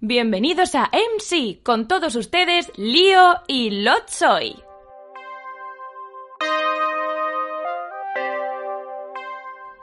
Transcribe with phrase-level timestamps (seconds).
[0.00, 4.62] Bienvenidos a MC, con todos ustedes, Lío y Lotsoy.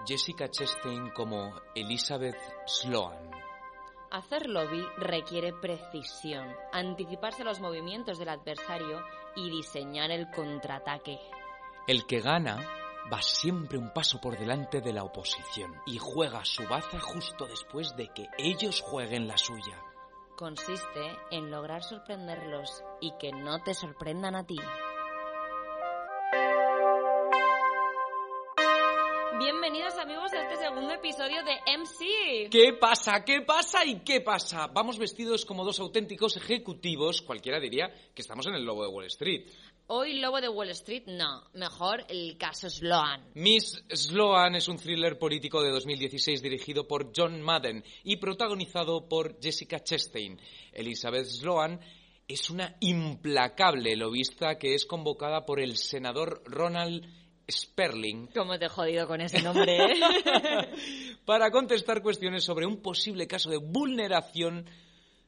[0.06, 3.32] Jessica Chastain como Elizabeth Sloan.
[4.12, 9.02] Hacer lobby requiere precisión, anticiparse a los movimientos del adversario
[9.36, 11.18] y diseñar el contraataque.
[11.88, 12.60] El que gana
[13.12, 17.96] va siempre un paso por delante de la oposición y juega su baza justo después
[17.96, 19.80] de que ellos jueguen la suya.
[20.36, 24.58] Consiste en lograr sorprenderlos y que no te sorprendan a ti.
[29.38, 32.50] Bienvenidos amigos a este segundo episodio de MC.
[32.50, 33.24] ¿Qué pasa?
[33.26, 33.86] ¿Qué pasa?
[33.86, 34.68] ¿Y qué pasa?
[34.68, 39.06] Vamos vestidos como dos auténticos ejecutivos, cualquiera diría que estamos en el lobo de Wall
[39.06, 39.48] Street.
[39.88, 41.44] Hoy Lobo de Wall Street, no.
[41.54, 43.24] Mejor el caso Sloan.
[43.36, 49.40] Miss Sloan es un thriller político de 2016 dirigido por John Madden y protagonizado por
[49.40, 50.40] Jessica Chastain.
[50.74, 51.80] Elizabeth Sloan
[52.28, 57.06] es una implacable lobista que es convocada por el senador Ronald
[57.48, 58.30] Sperling.
[58.34, 59.78] ¿Cómo te he jodido con ese nombre?
[59.78, 60.70] eh?
[61.26, 64.68] para contestar cuestiones sobre un posible caso de vulneración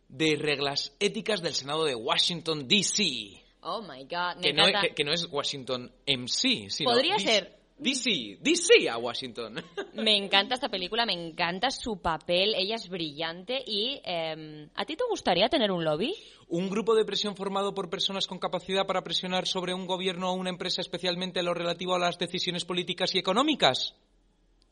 [0.09, 3.43] de reglas éticas del Senado de Washington, D.C.
[3.61, 7.27] Oh my god, me Que no, que- que no es Washington MC, sino Podría DC
[7.27, 7.57] ser.
[7.79, 9.55] DC, DC a Washington.
[9.93, 14.95] Me encanta esta película, me encanta su papel, ella es brillante y em, ¿a ti
[14.95, 16.11] te gustaría tener un lobby?
[16.47, 20.33] ¿Un grupo de presión formado por personas con capacidad para presionar sobre un gobierno o
[20.33, 23.93] una empresa, especialmente en lo relativo a las decisiones políticas y económicas?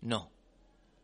[0.01, 0.31] No.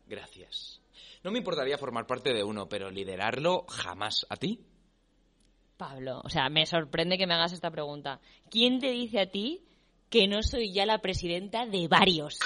[0.08, 0.82] Gracias.
[1.24, 4.26] No me importaría formar parte de uno, pero liderarlo jamás.
[4.30, 4.60] ¿A ti?
[5.82, 8.20] Pablo, o sea, me sorprende que me hagas esta pregunta.
[8.52, 9.66] ¿Quién te dice a ti
[10.12, 12.38] que no soy ya la presidenta de varios?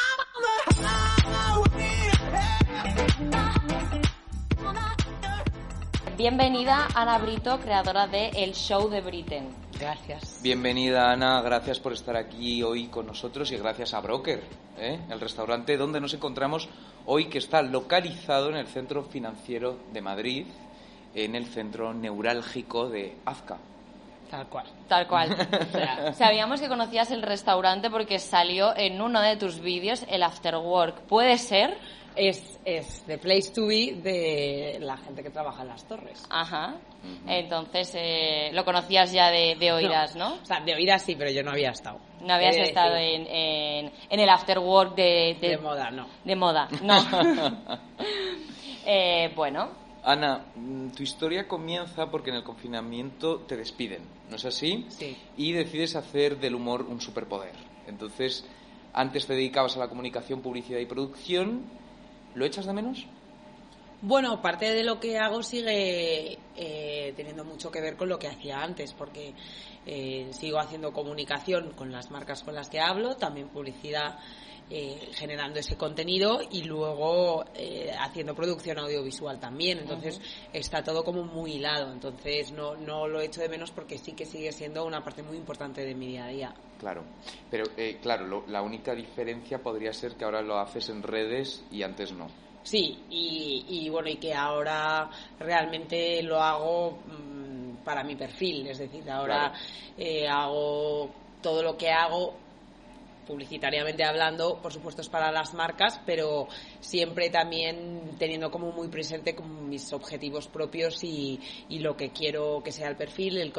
[6.18, 9.50] Bienvenida Ana Brito, creadora de El Show de Britain.
[9.78, 10.40] Gracias.
[10.42, 11.42] Bienvenida, Ana.
[11.42, 14.42] Gracias por estar aquí hoy con nosotros y gracias a Broker,
[14.78, 15.02] ¿eh?
[15.10, 16.70] el restaurante donde nos encontramos
[17.06, 20.46] hoy, que está localizado en el centro financiero de Madrid,
[21.16, 23.58] en el centro neurálgico de Azca.
[24.30, 24.66] Tal cual.
[24.88, 25.36] Tal cual.
[26.14, 31.04] Sabíamos que conocías el restaurante porque salió en uno de tus vídeos el After Work.
[31.04, 31.78] ¿Puede ser?
[32.16, 36.24] Es, es the place to be de la gente que trabaja en las torres.
[36.30, 36.76] Ajá.
[37.28, 40.36] Entonces, eh, lo conocías ya de, de oídas, ¿no?
[40.36, 42.00] O sea, de oídas sí, pero yo no había estado.
[42.22, 46.08] No habías de estado en, en, en el After Work de, De moda, no.
[46.24, 46.96] De moda, no.
[48.88, 49.72] Eh, bueno,
[50.06, 54.86] Ana, mm, tu historia comienza porque en el confinamiento te despiden, ¿no es así?
[54.90, 55.18] Sí.
[55.36, 57.56] Y decides hacer del humor un superpoder.
[57.88, 58.46] Entonces,
[58.94, 61.64] antes te dedicabas a la comunicación, publicidad y producción.
[62.36, 63.08] ¿Lo echas de menos?
[64.04, 68.28] Bueno, parte de lo que hago sigue eh, teniendo mucho que ver con lo que
[68.28, 69.34] hacía antes, porque
[69.88, 74.20] eh, sigo haciendo comunicación con las marcas con las que hablo, también publicidad
[74.70, 79.80] eh, generando ese contenido y luego eh, haciendo producción audiovisual también.
[79.80, 80.20] Entonces
[80.52, 81.92] está todo como muy hilado.
[81.92, 85.38] Entonces no, no lo echo de menos porque sí que sigue siendo una parte muy
[85.38, 86.54] importante de mi día a día.
[86.80, 87.04] Claro,
[87.50, 91.64] pero eh, claro, lo- la única diferencia podría ser que ahora lo haces en redes
[91.72, 92.28] y antes no.
[92.64, 95.08] Sí, y, y bueno, y que ahora
[95.40, 99.56] realmente lo hago mm, para mi perfil, es decir, ahora Claro.
[99.98, 101.12] eh, hago
[101.44, 102.34] todo lo que hago
[103.26, 106.48] publicitariamente hablando, por supuesto es para las marcas, pero
[106.80, 112.62] siempre también teniendo como muy presente como mis objetivos propios y, y lo que quiero
[112.64, 113.52] que sea el perfil, el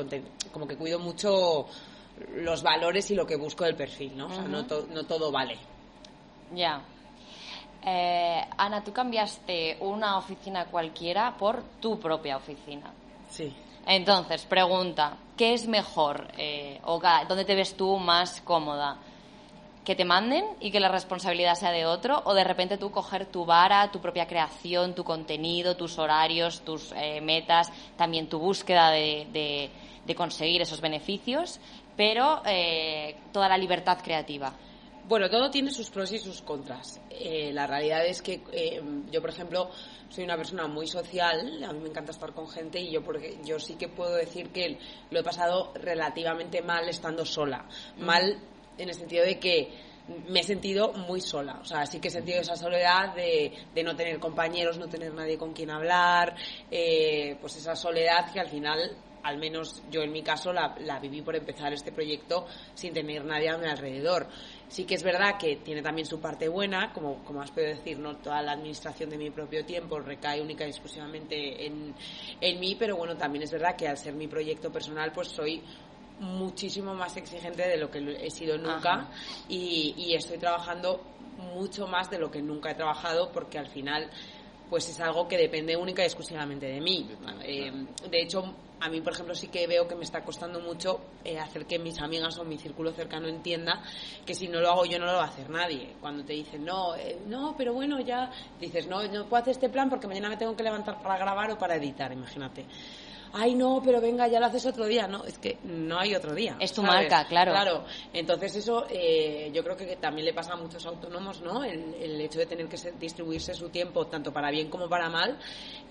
[0.53, 1.67] como que cuido mucho
[2.37, 4.27] los valores y lo que busco del perfil, ¿no?
[4.27, 5.59] O sea, no, to- no todo vale.
[6.55, 6.83] ya.
[7.89, 12.93] Eh, Ana, tú cambiaste una oficina cualquiera por tu propia oficina.
[13.31, 13.55] Sí.
[13.87, 16.27] Entonces, pregunta, ¿qué es mejor?
[16.37, 18.97] Eh, o ¿Dónde te ves tú más cómoda?
[19.87, 22.21] ¿Que te manden y que la responsabilidad sea de otro?
[22.25, 26.91] ¿O de repente tú coger tu vara, tu propia creación, tu contenido, tus horarios, tus
[26.97, 29.71] eh, metas, también tu búsqueda de, de-
[30.05, 31.61] de conseguir esos beneficios,
[31.97, 34.53] pero eh, toda la libertad creativa?
[35.09, 37.01] Bueno, todo tiene sus pros y sus contras.
[37.11, 39.71] Eh, la realidad es que eh, yo, por ejemplo,
[40.09, 43.39] soy una persona muy social, a mí me encanta estar con gente y yo, porque,
[43.45, 44.79] yo sí que puedo decir que
[45.11, 47.67] lo he pasado relativamente mal estando sola.
[47.99, 48.37] Mal
[48.79, 49.71] en el sentido de que
[50.29, 51.59] me he sentido muy sola.
[51.61, 55.13] O sea, sí que he sentido esa soledad de, de no tener compañeros, no tener
[55.13, 56.37] nadie con quien hablar,
[56.71, 58.97] eh, pues esa soledad que al final
[59.27, 63.25] al menos yo en mi caso la, la, viví por empezar este proyecto sin tener
[63.25, 64.29] nadie a mi alrededor.
[64.69, 67.99] Sí que es verdad que tiene también su parte buena, como, como has podido decir,
[67.99, 71.93] no toda la administración de mi propio tiempo recae única y exclusivamente en,
[72.41, 75.61] en mí, pero bueno, también es verdad que al ser mi proyecto personal, pues soy
[76.21, 79.09] muchísimo más exigente de lo que he sido nunca
[79.49, 81.01] y, y estoy trabajando
[81.55, 84.11] mucho más de lo que nunca he trabajado porque al final
[84.69, 87.09] pues es algo que depende única y exclusivamente de mí.
[87.45, 87.71] Eh,
[88.11, 88.43] de hecho,
[88.81, 91.79] a mí, por ejemplo, sí que veo que me está costando mucho eh, hacer que
[91.79, 93.83] mis amigas o mi círculo cercano entienda
[94.25, 95.95] que si no lo hago yo no lo va a hacer nadie.
[96.01, 98.31] Cuando te dicen, no, eh, no, pero bueno, ya
[98.61, 101.53] dices, no, no puedo hacer este plan porque mañana me tengo que levantar para grabar
[101.53, 102.67] o para editar, imagínate
[103.37, 105.07] ay no, pero venga, ya lo haces otro día.
[105.07, 106.57] No, es que no hay otro día.
[106.59, 107.53] Es tu marca, claro.
[107.53, 111.63] Claro, entonces eso eh, yo creo que también le pasa a muchos autónomos, ¿no?
[111.63, 115.39] El, el hecho de tener que distribuirse su tiempo tanto para bien como para mal.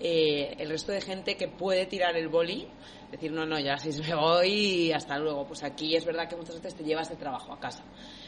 [0.00, 2.66] Eh, el resto de gente que puede tirar el boli,
[3.10, 5.46] decir, no, no, ya si me voy y hasta luego.
[5.46, 7.84] Pues aquí es verdad que muchas veces te llevas de trabajo a casa.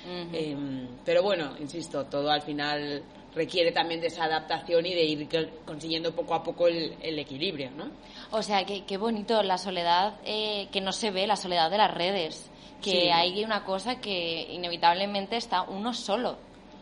[0.06, 0.28] Uh -huh.
[0.32, 3.02] eh, pero bueno, insisto, todo al final
[3.34, 5.28] requiere también de esa adaptación y de ir
[5.64, 7.90] consiguiendo poco a poco el, el equilibrio, ¿no?
[8.30, 11.78] O sea, qué, qué bonito la soledad eh, que no se ve, la soledad de
[11.78, 12.50] las redes,
[12.82, 13.08] que sí.
[13.08, 16.36] hay una cosa que inevitablemente está uno solo.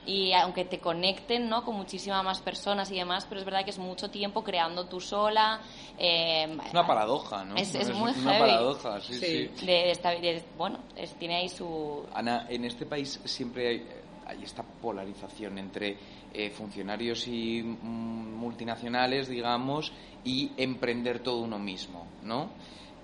[0.09, 1.65] Y aunque te conecten ¿no?
[1.65, 5.01] con muchísimas más personas y demás, pero es verdad que es mucho tiempo creando tú
[5.01, 5.61] sola.
[5.99, 7.57] Eh, es una paradoja, ¿no?
[7.57, 8.39] Es, es, es muy una heavy.
[8.39, 9.51] paradoja, sí, sí.
[9.57, 9.67] sí.
[9.67, 10.79] De, de, de, bueno,
[11.19, 12.07] tiene ahí su...
[12.15, 13.87] Ana, en este país siempre hay,
[14.29, 15.97] hay esta polarización entre
[16.39, 19.91] eh, funcionarios y mm, multinacionales, digamos,
[20.23, 22.51] y emprender todo uno mismo, ¿no?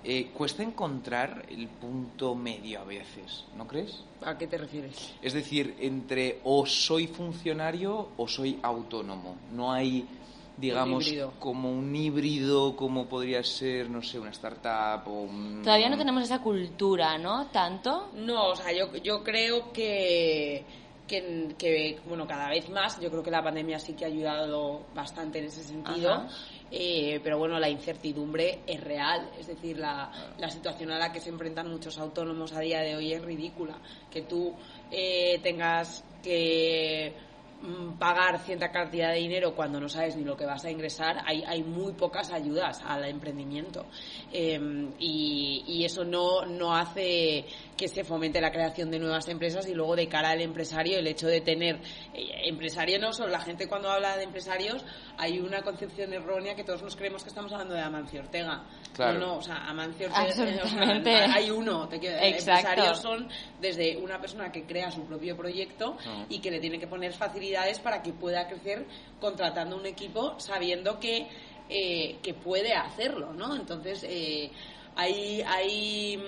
[0.03, 4.03] Eh, cuesta encontrar el punto medio a veces, ¿no crees?
[4.23, 5.15] ¿A qué te refieres?
[5.19, 9.37] Es decir, entre o soy funcionario o soy autónomo.
[9.51, 10.05] No hay,
[10.57, 15.61] digamos, un como un híbrido, como podría ser, no sé, una startup o un...
[15.63, 17.47] Todavía no tenemos esa cultura, ¿no?
[17.47, 18.09] ¿Tanto?
[18.13, 20.82] No, o sea, yo, yo creo que
[21.13, 24.85] que, que, bueno, cada vez más, yo creo que la pandemia sí que ha ayudado
[24.95, 26.25] bastante en ese sentido,
[26.71, 31.19] eh, pero bueno, la incertidumbre es real, es decir, la, la, situación a la que
[31.19, 33.77] se enfrentan muchos autónomos a día de hoy es ridícula,
[34.09, 34.55] que tú
[34.89, 37.13] eh, tengas que
[37.61, 41.21] mm, pagar cierta cantidad de dinero cuando no sabes ni lo que vas a ingresar,
[41.27, 43.85] hay, hay muy pocas ayudas al emprendimiento.
[44.31, 44.59] Eh,
[44.97, 47.45] y, y, eso no, no hace
[47.75, 51.07] que se fomente la creación de nuevas empresas y luego de cara al empresario el
[51.07, 51.79] hecho de tener
[52.13, 54.83] eh, empresario no solo la gente cuando habla de empresarios
[55.17, 59.19] hay una concepción errónea que todos nos creemos que estamos hablando de Amancio Ortega claro.
[59.19, 63.27] no, no, o sea Amancio Ortega o sea, hay uno te quiero, empresarios son
[63.59, 66.25] desde una persona que crea su propio proyecto no.
[66.29, 68.85] y que le tiene que poner facilidades para que pueda crecer
[69.19, 71.27] contratando un equipo sabiendo que
[71.69, 74.51] eh, que puede hacerlo no entonces eh,
[74.95, 76.21] hay hay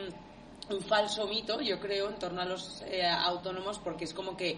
[0.70, 4.58] un falso mito, yo creo, en torno a los eh, autónomos, porque es como que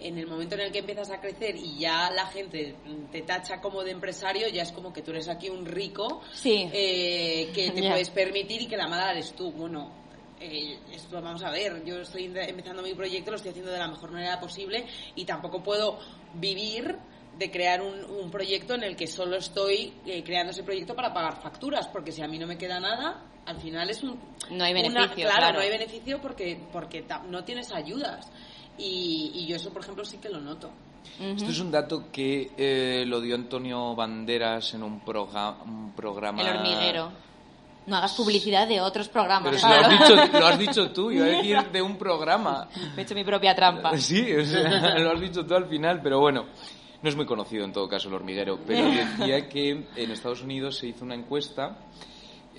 [0.00, 2.76] en el momento en el que empiezas a crecer y ya la gente
[3.10, 6.68] te tacha como de empresario, ya es como que tú eres aquí un rico sí.
[6.72, 7.90] eh, que te yeah.
[7.90, 9.50] puedes permitir y que la mala eres tú.
[9.50, 9.90] Bueno,
[10.40, 13.88] eh, esto vamos a ver, yo estoy empezando mi proyecto, lo estoy haciendo de la
[13.88, 15.98] mejor manera posible y tampoco puedo
[16.34, 16.96] vivir
[17.36, 21.12] de crear un, un, proyecto en el que solo estoy eh, creando ese proyecto para
[21.12, 24.18] pagar facturas, porque si a mí no me queda nada, al final es un...
[24.50, 28.30] No hay beneficio, una, claro, claro, no hay beneficio porque, porque no tienes ayudas.
[28.76, 30.70] Y, y, yo eso, por ejemplo, sí que lo noto.
[31.18, 31.36] Uh -huh.
[31.36, 36.42] Esto es un dato que eh, lo dio Antonio Banderas en un, proga un programa...
[36.42, 37.10] El hormiguero.
[37.86, 39.50] No hagas publicidad de otros programas.
[39.50, 42.68] Pero si lo, has dicho, lo has dicho tú, iba a decir de un programa.
[42.94, 43.96] Me he hecho mi propia trampa.
[43.96, 46.46] Sí, o sea, lo has dicho tú al final, pero bueno.
[47.00, 48.84] No es muy conocido en todo caso el hormiguero, pero
[49.18, 51.78] decía que en Estados Unidos se hizo una encuesta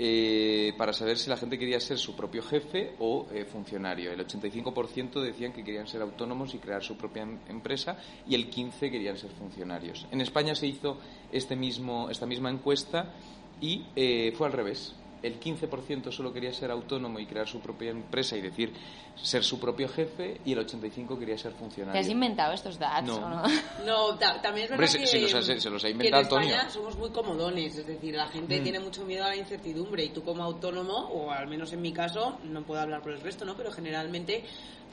[0.01, 4.13] eh, para saber si la gente quería ser su propio jefe o eh, funcionario.
[4.13, 8.50] El 85% decían que querían ser autónomos y crear su propia em empresa y el
[8.50, 10.08] 15% querían ser funcionarios.
[10.10, 11.00] En España se hizo
[11.34, 13.13] este mismo, esta misma encuesta
[13.60, 17.91] y eh, fue al revés el 15% solo quería ser autónomo y crear su propia
[17.91, 18.73] empresa y decir
[19.21, 21.93] ser su propio jefe y el 85% quería ser funcionario.
[21.93, 23.25] ¿Te has inventado estos datos no.
[23.25, 23.43] o no?
[23.85, 26.33] No, también es verdad Hombre, que, se, los ha, se, los ha, inventado que en
[26.33, 26.55] Antonio.
[26.55, 28.63] España somos muy comodones, es decir, la gente mm.
[28.63, 31.91] tiene mucho miedo a la incertidumbre y tú como autónomo, o al menos en mi
[31.91, 33.55] caso, no puedo hablar por el resto, ¿no?
[33.55, 34.43] Pero generalmente...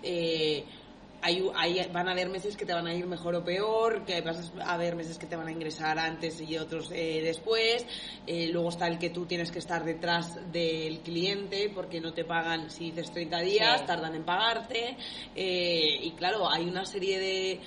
[0.02, 0.64] Eh,
[1.22, 4.20] hay, hay- van a haber meses que te van a ir mejor o peor, que
[4.20, 7.84] vas a haber meses que te van a ingresar antes y otros eh, después.
[8.26, 12.24] Eh, luego está el que tú tienes que estar detrás del cliente porque no te
[12.24, 13.86] pagan si dices 30 días, Sí.
[13.86, 14.96] tardan en pagarte.
[15.34, 17.60] Eh, y claro, hay una serie de,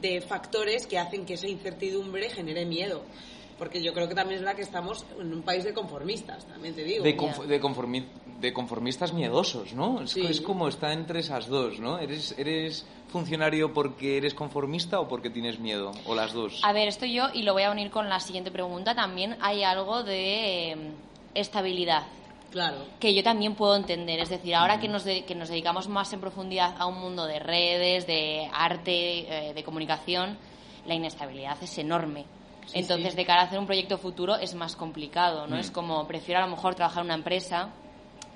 [0.00, 3.02] de factores que hacen que esa incertidumbre genere miedo.
[3.58, 6.74] Porque yo creo que también es la que estamos en un país de conformistas, también
[6.74, 7.02] te digo.
[7.02, 8.04] De, conf- de, conformi-
[8.38, 10.02] de conformistas miedosos, ¿no?
[10.02, 10.26] Es, Sí.
[10.26, 11.98] es como está entre esas dos, ¿no?
[11.98, 15.92] ¿Eres, ¿Eres funcionario porque eres conformista o porque tienes miedo?
[16.06, 16.60] ¿O las dos?
[16.64, 19.64] A ver, esto yo, y lo voy a unir con la siguiente pregunta, también hay
[19.64, 20.76] algo de eh,
[21.34, 22.02] estabilidad
[22.50, 22.84] Claro.
[23.00, 24.20] que yo también puedo entender.
[24.20, 27.24] Es decir, ahora que nos, de- que nos dedicamos más en profundidad a un mundo
[27.24, 30.36] de redes, de arte, eh, de comunicación,
[30.86, 32.24] la inestabilidad es enorme.
[32.66, 33.16] Sí, Entonces, sí.
[33.16, 35.56] de cara a hacer un proyecto futuro es más complicado, ¿no?
[35.56, 35.60] Mm.
[35.60, 37.70] Es como, prefiero a lo mejor trabajar en una empresa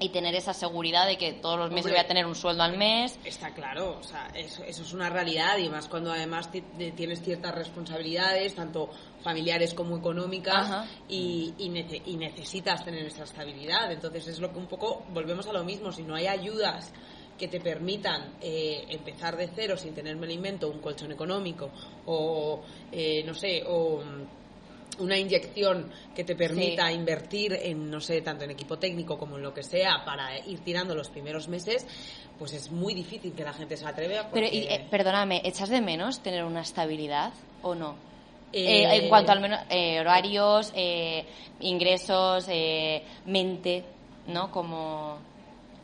[0.03, 1.99] y tener esa seguridad de que todos los meses Hombre.
[1.99, 3.19] voy a tener un sueldo al mes.
[3.23, 6.93] Está claro, o sea, eso, eso es una realidad y más cuando además ti- de-
[6.93, 8.89] tienes ciertas responsabilidades, tanto
[9.23, 10.87] familiares como económicas, Ajá.
[11.07, 13.93] y, y, nece- y necesitas tener esa estabilidad.
[13.93, 16.93] Entonces es lo que un poco, volvemos a lo mismo, si no hay ayudas
[17.41, 21.71] que te permitan eh, empezar de cero sin tener, me lo invento, un colchón económico
[22.05, 22.61] o,
[22.93, 26.95] eh, no sé, o mm, una inyección que te permita Sí.
[26.95, 30.61] invertir en, no sé, tanto en equipo técnico como en lo que sea para ir
[30.61, 31.87] tirando los primeros meses,
[32.39, 34.29] pues es muy difícil que la gente se atreve a...
[34.31, 37.33] Pero, porque- y, eh, perdóname, ¿echas de menos tener una estabilidad
[37.63, 37.97] o no?
[38.53, 41.25] Eh, Eh, en cuanto al menos eh, horarios, eh,
[41.61, 42.47] ingresos,
[43.25, 43.85] mente,
[44.27, 44.51] ¿no?
[44.51, 45.19] Como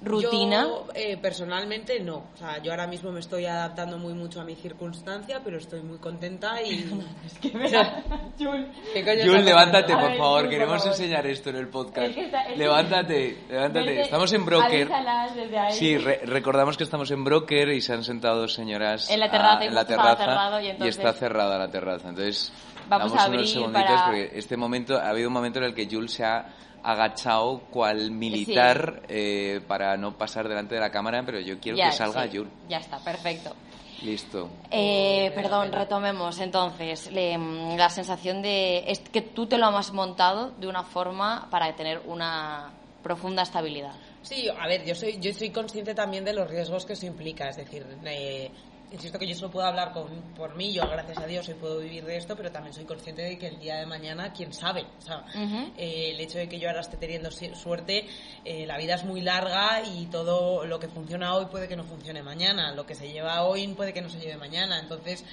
[0.03, 0.63] rutina.
[0.65, 2.25] Yo, eh, personalmente, no.
[2.35, 5.81] O sea, yo ahora mismo me estoy adaptando muy mucho a mi circunstancia, pero estoy
[5.83, 6.85] muy contenta y...
[7.43, 10.93] ¿Qué coño Jul, está levántate, por ver, favor, Jul, queremos por favor.
[11.01, 12.09] enseñar esto en el podcast.
[12.09, 13.87] Es que está- es que- levántate, levántate.
[13.87, 14.83] Desde- Estamos en Broker.
[14.83, 15.73] avísalas desde ahí.
[15.73, 19.31] Sí, re- recordamos que estamos en Broker y se han sentado dos señoras En la
[19.31, 22.09] terraza y en la justo estaba terraza cerrado y entonces- está cerrada la terraza.
[22.09, 22.53] Entonces,
[22.89, 25.65] Vamos damos a unos abrir segunditos para- porque este momento, ha habido un momento en
[25.65, 26.47] el que Jules se ha
[26.93, 31.91] agachado cual militar eh, para no pasar delante de la cámara, pero yo quiero Ya,
[31.91, 32.43] que salga sí.
[32.69, 33.55] Ya está, perfecto.
[34.03, 34.51] Listo.
[34.71, 37.11] Eh, perdón, retomemos entonces.
[37.11, 41.49] le- mm, la sensación de es que tú te lo has montado de una forma
[41.51, 42.71] para tener una
[43.03, 43.93] profunda estabilidad.
[44.23, 47.49] Sí, a ver, yo soy, yo soy consciente también de los riesgos que eso implica.
[47.49, 48.51] Es decir, eh,
[48.93, 51.79] insisto que yo solo puedo hablar con, por mí, yo gracias a Dios hoy puedo
[51.79, 54.87] vivir de esto, pero también soy consciente de que el día de mañana, quién sabe.
[54.99, 55.25] O sea,
[55.77, 58.07] eh, el hecho de que yo ahora esté teniendo suerte,
[58.45, 61.85] eh, la vida es muy larga y todo lo que funciona hoy puede que no
[61.85, 62.73] funcione mañana.
[62.75, 64.79] Lo que se lleva hoy puede que no se lleve mañana.
[64.79, 65.25] Entonces,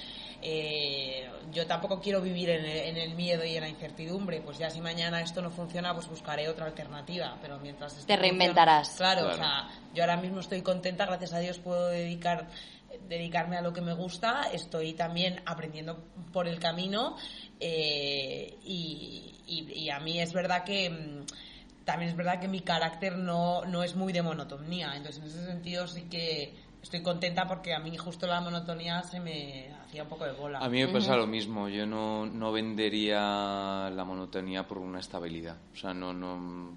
[0.42, 4.40] eh, yo tampoco quiero vivir en el, en el miedo y en la incertidumbre.
[4.40, 7.38] Pues ya si mañana esto no funciona, pues buscaré otra alternativa.
[7.40, 8.96] Pero mientras Te reinventarás.
[8.96, 9.34] Claro, Claro.
[9.34, 12.48] o sea, yo ahora mismo estoy contenta, gracias a Dios puedo dedicar
[13.08, 17.16] dedicarme a lo que me gusta, estoy también aprendiendo por el camino
[17.60, 22.60] eh, y, y- y a mí es verdad que mm, también es verdad que mi
[22.60, 27.46] carácter no, no es muy de monotonía, entonces en ese sentido sí que estoy contenta
[27.46, 30.58] porque a mí justo la monotonía se me hacía un poco de bola.
[30.58, 31.68] A mí me pasa lo mismo.
[31.68, 35.56] Yo no, no vendería la monotonía por una estabilidad.
[35.72, 36.74] O sea, no, no.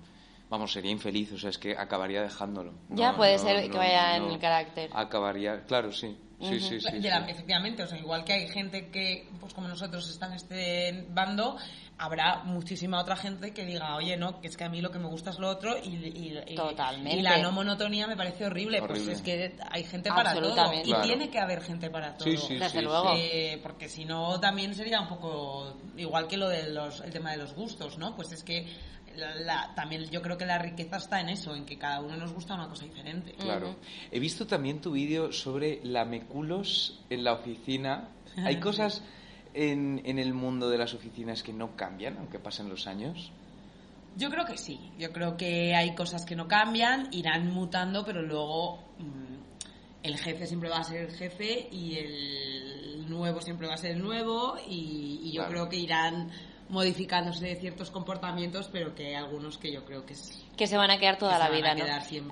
[0.50, 1.32] Vamos, sería infeliz.
[1.34, 2.74] O sea, es que acabaría dejándolo.
[2.90, 4.90] Ya No, puede no, ser que no, vaya en el carácter.
[4.94, 6.18] Acabaría, claro, sí.
[6.40, 7.00] Sí, sí, sí.
[7.00, 7.32] De la- sí.
[7.32, 11.58] efectivamente, o sea, igual que hay gente que, pues como nosotros, está en este bando,
[11.98, 15.00] habrá muchísima otra gente que diga, oye, no, que es que a mí lo que
[15.00, 17.18] me gusta es lo otro y, y- y- Totalmente.
[17.18, 18.80] y la no monotonía me parece horrible.
[18.80, 19.04] Horrible.
[19.06, 20.88] Pues es que hay gente para todo Absolutamente.
[20.88, 21.04] y Claro.
[21.08, 22.30] tiene que haber gente para todo.
[22.30, 23.14] Sí, sí, Desde sí, luego.
[23.18, 27.38] Eh, porque si no también sería un poco igual que lo del el tema de
[27.38, 28.16] los gustos, ¿no?
[28.16, 28.68] Pues es que
[29.18, 32.16] la- la- también yo creo que la riqueza está en eso, en que cada uno
[32.18, 33.34] nos gusta una cosa diferente.
[33.34, 33.76] Claro.
[34.12, 38.10] He visto también tu vídeo sobre lameculos en la oficina.
[38.46, 39.04] Hay cosas
[39.54, 43.32] en, en el mundo de las oficinas que no cambian, aunque pasen los años.
[44.16, 44.80] Yo creo que sí.
[44.98, 49.36] Yo creo que hay cosas que no cambian, irán mutando, pero luego mm,
[50.04, 53.92] el jefe siempre va a ser el jefe y el nuevo siempre va a ser
[53.92, 55.52] el nuevo y, y yo Claro.
[55.52, 56.32] creo que irán
[56.70, 60.46] modificándose ciertos comportamientos, pero que hay algunos que yo creo que es...
[60.58, 61.76] que se van a quedar toda Que la vida.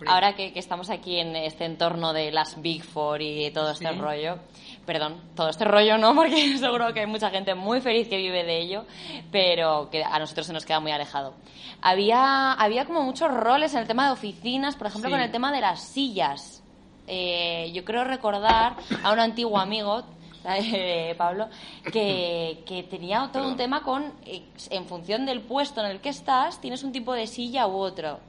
[0.08, 3.88] Ahora que, que estamos aquí en este entorno de las Big Four y todo este
[3.88, 3.96] Sí.
[4.00, 4.40] rollo,
[4.86, 8.44] perdón, todo este rollo no, porque seguro que hay mucha gente muy feliz que vive
[8.44, 8.86] de ello,
[9.32, 11.34] pero que a nosotros se nos queda muy alejado.
[11.82, 15.14] Había, había como muchos roles en el tema de oficinas, por ejemplo, Sí.
[15.14, 16.62] con el tema de las sillas.
[17.08, 20.04] Eh, yo creo recordar a un antiguo amigo,
[20.58, 21.50] eh, Pablo,
[21.92, 23.58] que, que tenía todo un Perdón.
[23.58, 27.68] tema con, en función del puesto en el que estás, tienes un tipo de silla
[27.68, 28.20] u otro.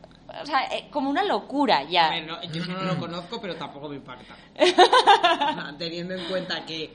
[0.43, 2.07] o sea, eh, como una locura ya.
[2.07, 4.37] A ver, no, yo no lo conozco, pero tampoco me impacta.
[5.79, 6.91] teniendo en cuenta que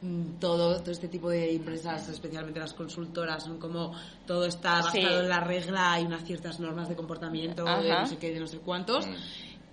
[0.00, 3.92] mm, todo, todo este tipo de empresas, especialmente las consultoras, son como
[4.26, 8.16] todo está basado en la regla, hay unas ciertas normas de comportamiento, de no sé
[8.18, 9.06] qué, de no sé cuántos.
[9.06, 9.14] Mm.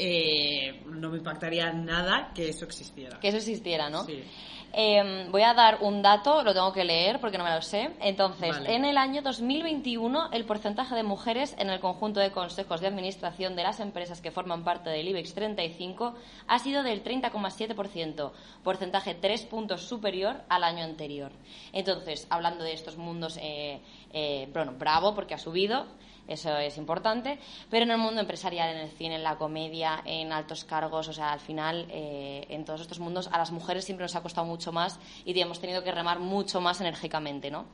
[0.02, 3.20] Eh, no me impactaría nada que eso existiera.
[3.20, 4.06] Que eso existiera, ¿no?
[4.06, 4.24] Sí.
[4.72, 7.90] Em, voy a dar un dato, lo tengo que leer porque no me lo sé.
[8.02, 12.88] Entonces, en el año 2021, el porcentaje de mujeres en el conjunto de consejos de
[12.88, 16.14] administración de las empresas que forman parte del IBEX 35
[16.48, 18.32] ha sido del 30,7%,
[18.64, 21.32] porcentaje tres puntos superior al año anterior.
[21.74, 23.82] Entonces, hablando de estos mundos, eh,
[24.14, 25.88] eh, bueno, bravo porque ha subido
[26.30, 30.32] eso es importante, pero en el mundo empresarial, en el cine, en la comedia, en
[30.32, 34.04] altos cargos, o sea, al final, eh, en todos estos mundos, a las mujeres siempre
[34.04, 37.66] nos ha costado mucho más y hemos tenido que remar mucho más enérgicamente, ¿no?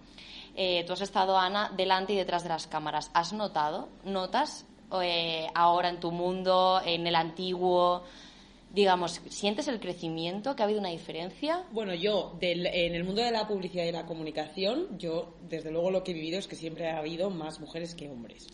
[0.56, 3.12] Eh, tú has estado, Ana, delante y detrás de las cámaras.
[3.14, 4.66] ¿Has notado, notas
[5.02, 8.04] eh, ahora en tu mundo, en el antiguo,
[8.72, 10.56] digamos, ¿sientes el crecimiento?
[10.56, 11.64] ¿Que ha habido una diferencia?
[11.72, 16.04] Bueno, yo, en el mundo de la publicidad y la comunicación, yo, desde luego, lo
[16.04, 18.48] que he vivido es que siempre ha habido más mujeres que hombres.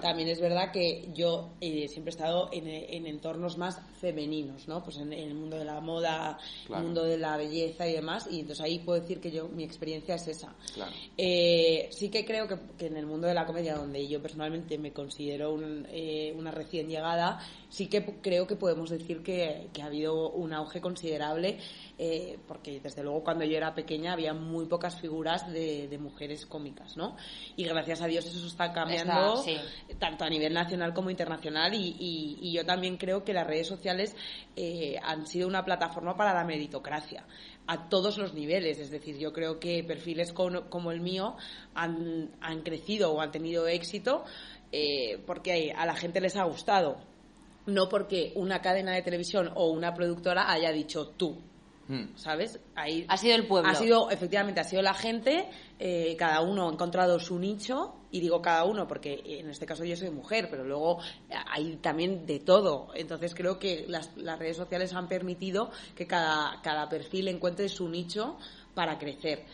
[0.00, 4.82] También es verdad que yo eh, siempre he estado en, entornos más femeninos, ¿no?
[4.82, 8.28] Pues en, el mundo de la moda, en el mundo de la belleza y demás,
[8.30, 10.54] y entonces ahí puedo decir que yo, mi experiencia es esa.
[11.18, 14.92] Eh, sí que creo que, en el mundo de la comedia, donde yo personalmente me
[14.92, 15.58] considero
[15.88, 19.36] eh, una recién llegada, sí que creo que podemos decir que
[19.72, 21.58] que, ha habido un auge considerable,
[21.98, 26.96] eh, porque desde luego cuando yo era pequeña había muy pocas figuras de, mujeres cómicas,
[26.96, 27.16] ¿no?
[27.56, 29.42] Y gracias a Dios eso está cambiando,
[29.98, 34.16] tanto a nivel nacional como internacional, y, yo también creo que las redes sociales
[34.54, 37.26] eh, han sido una plataforma para la meritocracia
[37.66, 38.78] a todos los niveles.
[38.78, 41.36] Es decir, yo creo que perfiles como, el mío
[41.74, 42.30] han,
[42.64, 44.24] crecido o han tenido éxito
[44.72, 46.98] eh, porque a la gente les ha gustado
[47.66, 51.38] no porque una cadena de televisión o una productora haya dicho tú.
[51.88, 52.16] Hmm.
[52.16, 52.58] ¿Sabes?
[52.74, 53.70] Ahí ha sido el pueblo.
[53.70, 58.20] Ha sido, efectivamente, ha sido la gente, eh, cada uno ha encontrado su nicho, y
[58.20, 60.98] digo cada uno porque en este caso yo soy mujer, pero luego
[61.30, 62.88] hay también de todo.
[62.94, 68.36] Entonces creo que las, redes sociales han permitido que cada, cada perfil encuentre su nicho
[68.74, 69.44] para crecer.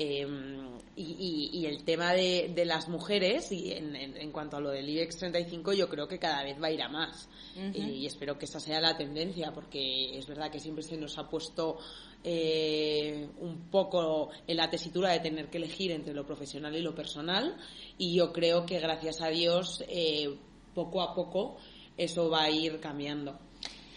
[0.00, 5.72] Em, y, el tema de, las mujeres, y en, cuanto a lo del IBEX 35,
[5.72, 7.28] yo creo que cada vez va a ir a más.
[7.74, 11.28] y, espero que esa sea la tendencia, porque es verdad que siempre se nos ha
[11.28, 11.78] puesto
[12.22, 16.94] eh, un poco en la tesitura de tener que elegir entre lo profesional y lo
[16.94, 17.56] personal.
[17.98, 20.38] Y yo creo que, gracias a Dios, eh,
[20.74, 21.56] poco a poco
[21.96, 23.36] eso va a ir cambiando.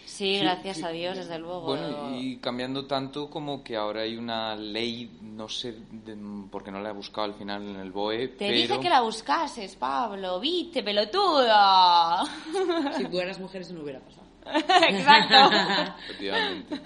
[0.04, 1.62] Sí, gracias a Dios, desde luego.
[1.62, 5.74] Bueno, y cambiando tanto como que ahora hay una ley, no sé
[6.50, 8.28] porque no la he buscado al final en el BOE.
[8.28, 12.22] Te dije que la buscases, Pablo, viste, pelotuda.
[12.96, 14.22] Si tú eras mujer, eso no hubiera pasado.
[14.88, 15.56] Exacto.
[16.04, 16.80] Efectivamente.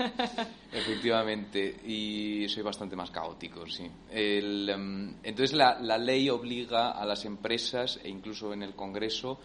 [0.73, 1.81] Efectivamente.
[1.87, 3.91] Y soy bastante más caótico, sí.
[4.11, 9.41] Em, entonces, la, la ley obliga a las empresas, e incluso en el Congreso,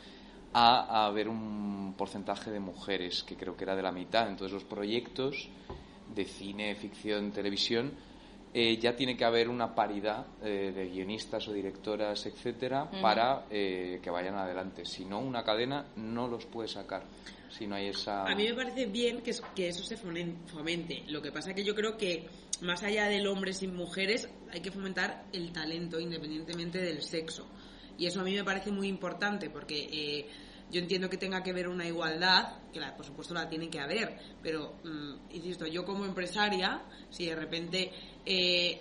[0.53, 4.27] a, haber un porcentaje de mujeres, que creo que era de la mitad.
[4.27, 5.49] Entonces los proyectos
[6.13, 7.91] de cine, ficción, televisión,
[8.53, 13.99] eh, ya tiene que haber una paridad eh, de guionistas o directoras, etcétera, para eh,
[14.03, 14.85] que vayan adelante.
[14.85, 17.03] Si no, una cadena no los puede sacar.
[17.49, 18.25] Si no hay esa.
[18.25, 21.03] A mí me parece bien que, que eso se fomente.
[21.07, 22.27] Lo que pasa es que yo creo que
[22.61, 27.47] más allá del hombre sin mujeres, hay que fomentar el talento independientemente del sexo.
[27.97, 30.27] Y eso a mí me parece muy importante porque eh,
[30.71, 33.79] yo entiendo que tenga que haber una igualdad, que la, por supuesto la tiene que
[33.79, 37.91] haber, pero, mm, insisto, yo como empresaria, si de repente
[38.25, 38.79] eh,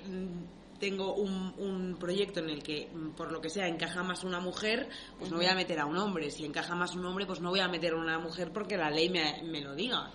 [0.79, 4.89] tengo un, proyecto en el que, mm, por lo que sea, encaja más una mujer,
[5.19, 6.31] pues no voy a meter a un hombre.
[6.31, 8.91] Si encaja más un hombre, pues no voy a meter a una mujer porque la
[8.91, 10.11] ley me, me lo diga.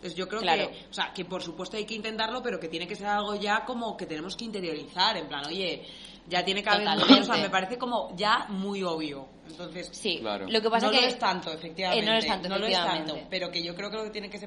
[0.00, 2.88] Entonces yo creo que, o sea, que por supuesto hay que intentarlo, pero que tiene
[2.88, 5.86] que ser algo ya como que tenemos que interiorizar, en plan, oye,
[6.30, 9.26] ya tiene que haber o sea, me parece como ya muy obvio.
[9.50, 12.04] Entonces, sí, lo que pasa no que lo es tanto, efectivamente.
[12.04, 14.04] Eh, no, lo es tanto, no lo es tanto, pero que yo creo que lo
[14.04, 14.38] que tiene que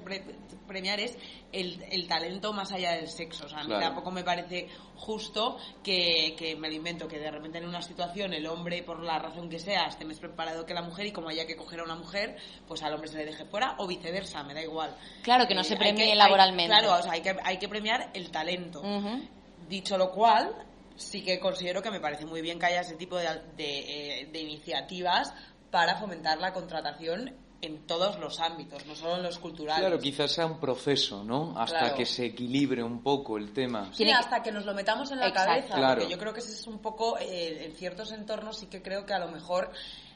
[0.65, 1.17] premiar es
[1.51, 3.45] el, el, talento más allá del sexo.
[3.45, 7.29] O sea, a mí tampoco me parece justo que, que, me lo invento, que de
[7.29, 10.73] repente en una situación el hombre, por la razón que sea, esté más preparado que
[10.73, 13.25] la mujer y como haya que coger a una mujer, pues al hombre se le
[13.25, 14.95] deje fuera o viceversa, me da igual.
[15.21, 16.73] Claro, que no se eh, premie laboralmente.
[16.73, 18.81] claro, o sea, hay que, hay que premiar el talento.
[19.67, 20.53] Dicho lo cual,
[20.95, 23.27] sí que considero que me parece muy bien que haya ese tipo de,
[23.57, 25.33] eh, de, iniciativas
[25.71, 29.79] para fomentar la contratación en todos los ámbitos, no solo en los culturales.
[29.79, 31.57] Claro, quizás sea un proceso, ¿no?
[31.57, 33.89] Hasta que se equilibre un poco el tema.
[33.93, 36.67] Sí, hasta que nos lo metamos en la cabeza, porque yo creo que ese es
[36.67, 39.71] un poco, eh, en ciertos entornos sí que creo que a lo mejor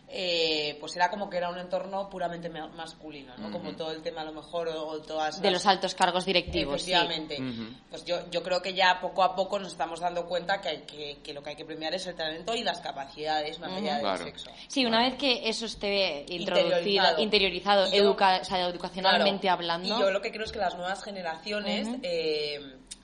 [0.10, 3.52] eh, pues era como que era un entorno puramente ma- masculino, ¿no?
[3.52, 6.82] Como todo el tema a lo mejor o, o todas De los altos cargos directivos,
[6.82, 6.93] sí.
[6.93, 7.38] Efectivamente.
[7.89, 10.78] Pues yo, yo creo que ya poco a poco nos estamos dando cuenta que, hay
[10.84, 13.93] que, que lo que hay que premiar es el talento y las capacidades más allá
[13.96, 14.24] del Claro.
[14.24, 14.50] sexo.
[14.70, 17.88] Sí, una vez que eso esté introducido, Interiorizado.
[17.91, 19.56] yo- educa- o sea, educacionalmente Claro.
[19.56, 19.88] hablando.
[19.88, 22.62] Y yo lo que creo es que las nuevas generaciones eh,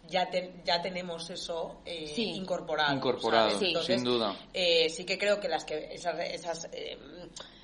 [0.08, 2.32] ya, ten- ya tenemos eso eh, Sí.
[2.32, 2.94] incorporado.
[2.94, 3.60] Incorporado, ¿sabes?
[3.60, 3.68] Sí.
[3.68, 4.36] Entonces, sin duda.
[4.54, 6.98] eh, sí que creo que las que esas, esas, eh,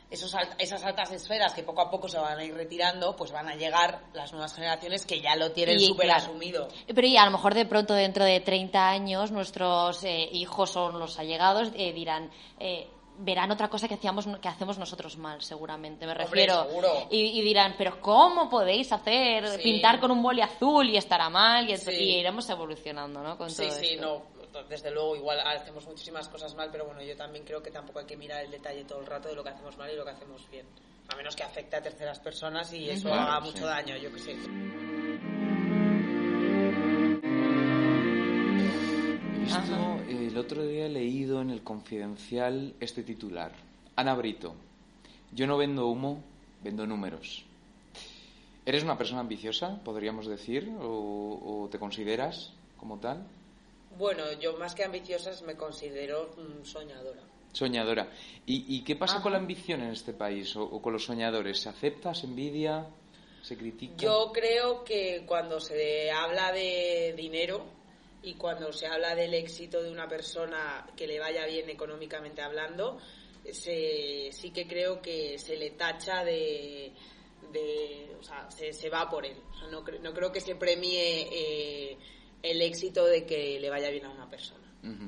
[0.09, 3.31] esos alt- esas altas esferas que poco a poco se van a ir retirando, pues
[3.31, 6.23] van a llegar las nuevas generaciones que ya lo tienen súper claro.
[6.23, 6.67] asumido.
[6.87, 10.91] Pero y a lo mejor de pronto dentro de 30 años nuestros eh, hijos o
[10.91, 12.87] los allegados eh, dirán eh,
[13.21, 17.07] verán otra cosa que hacíamos que hacemos nosotros mal seguramente me Hombre, refiero seguro.
[17.11, 19.61] Y, y dirán pero cómo podéis hacer Sí.
[19.63, 21.91] pintar con un boli azul y estará mal y, Sí.
[21.91, 24.23] y iremos evolucionando no con Sí, todo sí, esto.
[24.53, 27.99] no, desde luego igual hacemos muchísimas cosas mal, pero bueno, yo también creo que tampoco
[27.99, 30.03] hay que mirar el detalle todo el rato de lo que hacemos mal y lo
[30.05, 30.65] que hacemos bien.
[31.11, 33.51] A menos que afecte a terceras personas y eso Claro, haga sí.
[33.51, 34.35] mucho daño, yo qué sé.
[40.39, 43.51] Otro día he leído en el Confidencial este titular.
[43.95, 44.55] Ana Brito,
[45.33, 46.23] yo no vendo humo,
[46.63, 47.45] vendo números.
[48.65, 53.25] ¿Eres una persona ambiciosa, podríamos decir, o, o te consideras como tal?
[53.97, 57.21] Bueno, yo más que ambiciosas me considero mm, soñadora.
[57.51, 58.09] Soñadora.
[58.45, 61.59] ¿Y, y qué pasa con la ambición en este país o, o con los soñadores?
[61.59, 62.85] ¿Se acepta, se envidia,
[63.41, 63.95] se critica?
[63.97, 67.78] Yo creo que cuando se habla de dinero
[68.23, 72.97] y cuando se habla del éxito de una persona que le vaya bien económicamente hablando,
[73.51, 76.91] se, sí que creo que se le tacha de...
[77.53, 79.37] de o sea, se, se va por él.
[79.51, 81.97] O sea, no, cre- no creo que se premie eh,
[82.43, 84.59] el éxito de que le vaya bien a una persona.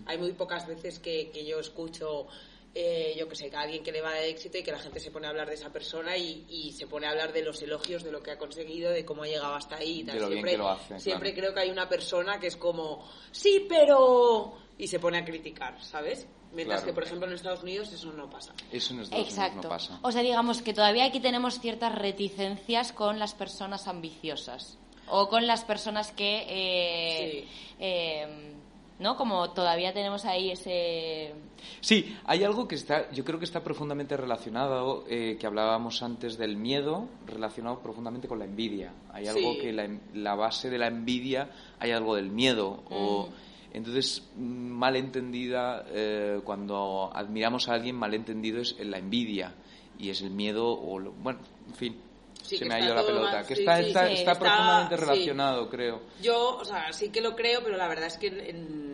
[0.05, 2.27] Hay muy pocas veces que, que yo escucho,
[2.73, 4.79] eh, yo que sé, que a alguien que le va de éxito y que la
[4.79, 7.43] gente se pone a hablar de esa persona y, y se pone a hablar de
[7.43, 9.99] los elogios, de lo que ha conseguido, de cómo ha llegado hasta ahí.
[9.99, 10.15] y tal.
[10.15, 11.41] De lo bien siempre que lo hace, siempre claro.
[11.41, 14.53] creo que hay una persona que es como, sí, pero...
[14.77, 16.27] y se pone a criticar, ¿sabes?
[16.53, 16.91] Mientras Claro.
[16.91, 18.53] que, por ejemplo, en Estados Unidos eso no pasa.
[18.71, 19.61] Eso en Estados Unidos Exacto.
[19.63, 19.99] no pasa.
[20.01, 25.45] O sea, digamos que todavía aquí tenemos ciertas reticencias con las personas ambiciosas o con
[25.47, 27.47] las personas que, eh,
[27.79, 28.53] eh,
[29.01, 29.17] ¿no?
[29.17, 31.33] Como todavía tenemos ahí ese...
[31.81, 36.37] Sí, hay algo que está, yo creo que está profundamente relacionado, eh, que hablábamos antes
[36.37, 38.93] del miedo, relacionado profundamente con la envidia.
[39.11, 39.57] Hay algo Sí.
[39.59, 42.83] que la, en- la base de la envidia, hay algo del miedo.
[42.89, 43.75] O, Mm.
[43.75, 49.53] entonces, mm, mal entendida, eh, cuando admiramos a alguien, mal entendido es la envidia.
[49.97, 52.01] Y es el miedo, o lo- bueno, en fin,
[52.43, 53.31] Sí, se me ha ido la pelota.
[53.37, 55.01] más- que sí, está, sí, está, sí, está está- profundamente sí.
[55.01, 56.01] relacionado, creo.
[56.23, 58.90] Yo, o sea, sí que lo creo, pero la verdad es que en-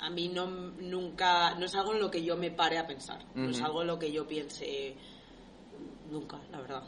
[0.00, 3.24] a mí no nunca no es algo en lo que yo me pare a pensar,
[3.34, 4.94] no es algo en lo que yo piense
[6.10, 6.82] nunca, la verdad.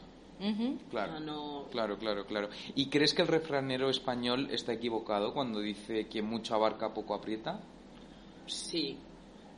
[0.89, 1.19] Claro.
[1.19, 2.49] No- Claro, claro, claro.
[2.75, 7.59] ¿Y crees que el refranero español está equivocado cuando dice que mucho abarca, poco aprieta?
[8.47, 8.97] Sí,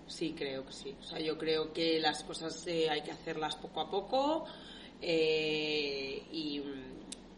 [0.07, 0.95] sí creo que sí.
[0.99, 4.45] O sea, yo creo que las cosas eh, hay que hacerlas poco a poco
[5.01, 6.61] eh, y,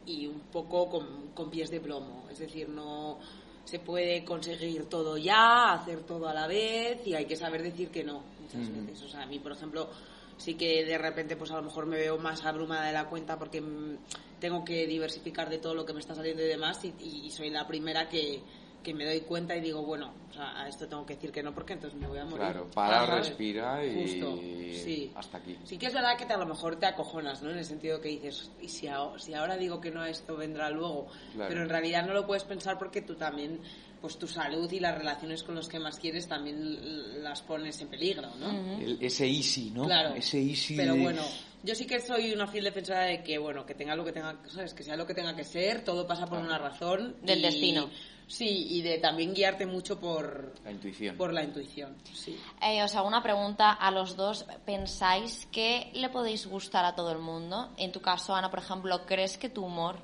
[0.06, 2.26] y un poco con, con pies de plomo.
[2.32, 3.20] Es decir, no
[3.66, 7.90] se puede conseguir todo ya, hacer todo a la vez y hay que saber decir
[7.90, 9.04] que no muchas veces.
[9.04, 9.90] O sea, a mí, por ejemplo,
[10.38, 13.38] sí que de repente pues a lo mejor me veo más abrumada de la cuenta
[13.38, 13.98] porque mm,
[14.40, 16.94] tengo que diversificar de todo lo que me está saliendo y demás y,
[17.26, 18.42] y soy la primera que,
[18.84, 21.42] que me doy cuenta y digo, bueno, o sea, a esto tengo que decir que
[21.42, 22.38] no porque entonces me voy a morir.
[22.40, 24.38] Claro, para, respira y Justo,
[24.84, 25.12] sí.
[25.16, 25.58] hasta aquí.
[25.64, 27.50] Sí que es verdad que te, a lo mejor te acojonas, ¿no?
[27.52, 30.36] En el sentido que dices, y si, ahora, si ahora digo que no a esto
[30.36, 31.50] vendrá luego, Claro.
[31.50, 33.60] pero en realidad no lo puedes pensar porque tú también,
[34.02, 37.88] pues tu salud y las relaciones con los que más quieres también las pones en
[37.88, 38.78] peligro, ¿no?
[38.80, 39.86] El- ese easy, ¿no?
[39.86, 40.14] Claro.
[40.16, 40.76] Ese easy.
[40.76, 41.22] Pero de- bueno,
[41.64, 44.36] yo sí que soy una fiel defensora de que, bueno, que tenga lo que tenga,
[44.50, 44.74] ¿sabes?
[44.74, 47.16] Que sea lo que tenga que ser, todo pasa por una razón.
[47.22, 47.90] Del y- destino.
[48.28, 51.16] Sí, y de también guiarte mucho por, La intuición.
[51.18, 52.38] por la intuición, sí.
[52.62, 54.46] Eh, os hago una pregunta a los dos.
[54.66, 57.70] ¿Pensáis que le podéis gustar a todo el mundo?
[57.78, 59.98] En tu caso, Ana, por ejemplo, ¿crees que tu humor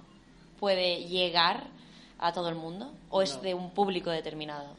[0.59, 1.67] puede llegar
[2.19, 2.93] a todo el mundo?
[3.09, 4.75] ¿O es de un público determinado?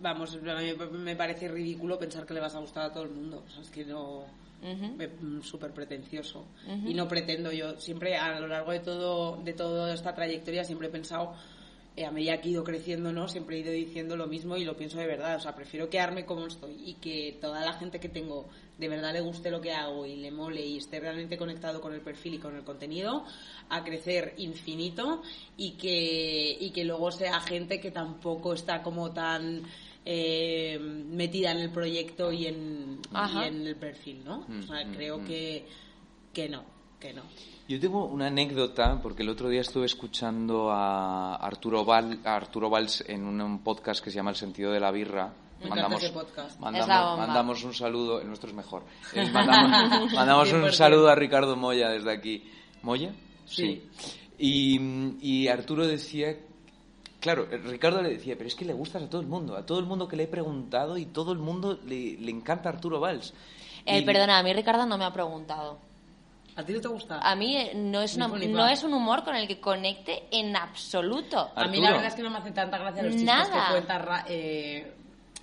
[0.00, 3.10] Vamos, a mí me parece ridículo pensar que le vas a gustar a todo el
[3.10, 3.42] mundo.
[3.46, 4.24] O sea, es que no.
[4.96, 6.46] Me- mm, súper pretencioso
[6.86, 10.88] y no pretendo yo siempre a lo largo de todo de toda esta trayectoria siempre
[10.88, 11.34] he pensado
[12.04, 13.26] a medida que he ido creciendo, ¿no?
[13.26, 15.36] Siempre he ido diciendo lo mismo y lo pienso de verdad.
[15.36, 19.14] O sea, prefiero quedarme como estoy y que toda la gente que tengo de verdad
[19.14, 22.34] le guste lo que hago y le mole y esté realmente conectado con el perfil
[22.34, 23.24] y con el contenido,
[23.70, 25.22] a crecer infinito
[25.56, 29.62] y que, y que luego sea gente que tampoco está como tan
[30.04, 34.46] eh, metida en el proyecto y en, y en el perfil, ¿no?
[34.46, 35.64] O sea, Mm, creo mm, que,
[36.34, 37.22] que no, que no.
[37.68, 42.70] Yo tengo una anécdota, porque el otro día estuve escuchando a Arturo, Val, a Arturo
[42.70, 45.32] Valls en un, un podcast que se llama El sentido de la birra.
[45.60, 46.60] Me encanta ese podcast.
[46.60, 47.26] mandamos, Es la bomba.
[47.26, 48.82] mandamos un saludo, el nuestro es mejor.
[49.14, 50.72] Eh, mandamos mandamos un 100%.
[50.72, 52.44] saludo a Ricardo Moya desde aquí.
[52.82, 53.12] ¿Moya?
[53.46, 53.82] Sí.
[54.38, 54.78] Y,
[55.20, 56.36] y Arturo decía,
[57.20, 59.78] claro, Ricardo le decía, pero es que le gustas a todo el mundo, a todo
[59.80, 63.32] el mundo que le he preguntado y todo el mundo le, le encanta Arturo Valls.
[63.86, 65.78] Eh, Y- perdona, a mí Ricardo no me ha preguntado.
[66.56, 67.18] ¿A ti no te gusta?
[67.20, 70.56] A mí eh, no es, una- no es un humor con el que conecte en
[70.56, 71.50] absoluto.
[71.54, 73.66] A mí la verdad es que no me hacen tanta gracia los chistes Nada.
[73.66, 74.92] que cuenta Ra- eh,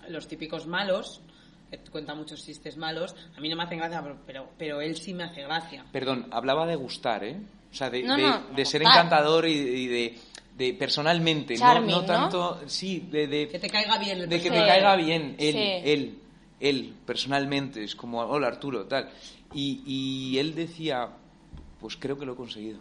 [0.09, 1.21] los típicos malos,
[1.69, 3.15] que cuenta muchos chistes malos.
[3.37, 5.85] A mí no me hacen gracia, pero, pero, pero él sí me hace gracia.
[5.91, 7.37] Perdón, hablaba de gustar, ¿eh?
[7.71, 10.19] O sea, de, No, de- no, de ser encantador y, y de,
[10.57, 12.05] de personalmente, no, Charming, no ¿no?
[12.07, 14.53] tanto, sí, de, de- Que te caiga bien el de que Sí.
[14.53, 15.59] te caiga bien él, Sí.
[15.83, 16.19] él,
[16.59, 19.09] él, personalmente, es como, hola Arturo, tal.
[19.53, 21.09] Y, y él decía,
[21.79, 22.79] pues creo que lo he conseguido.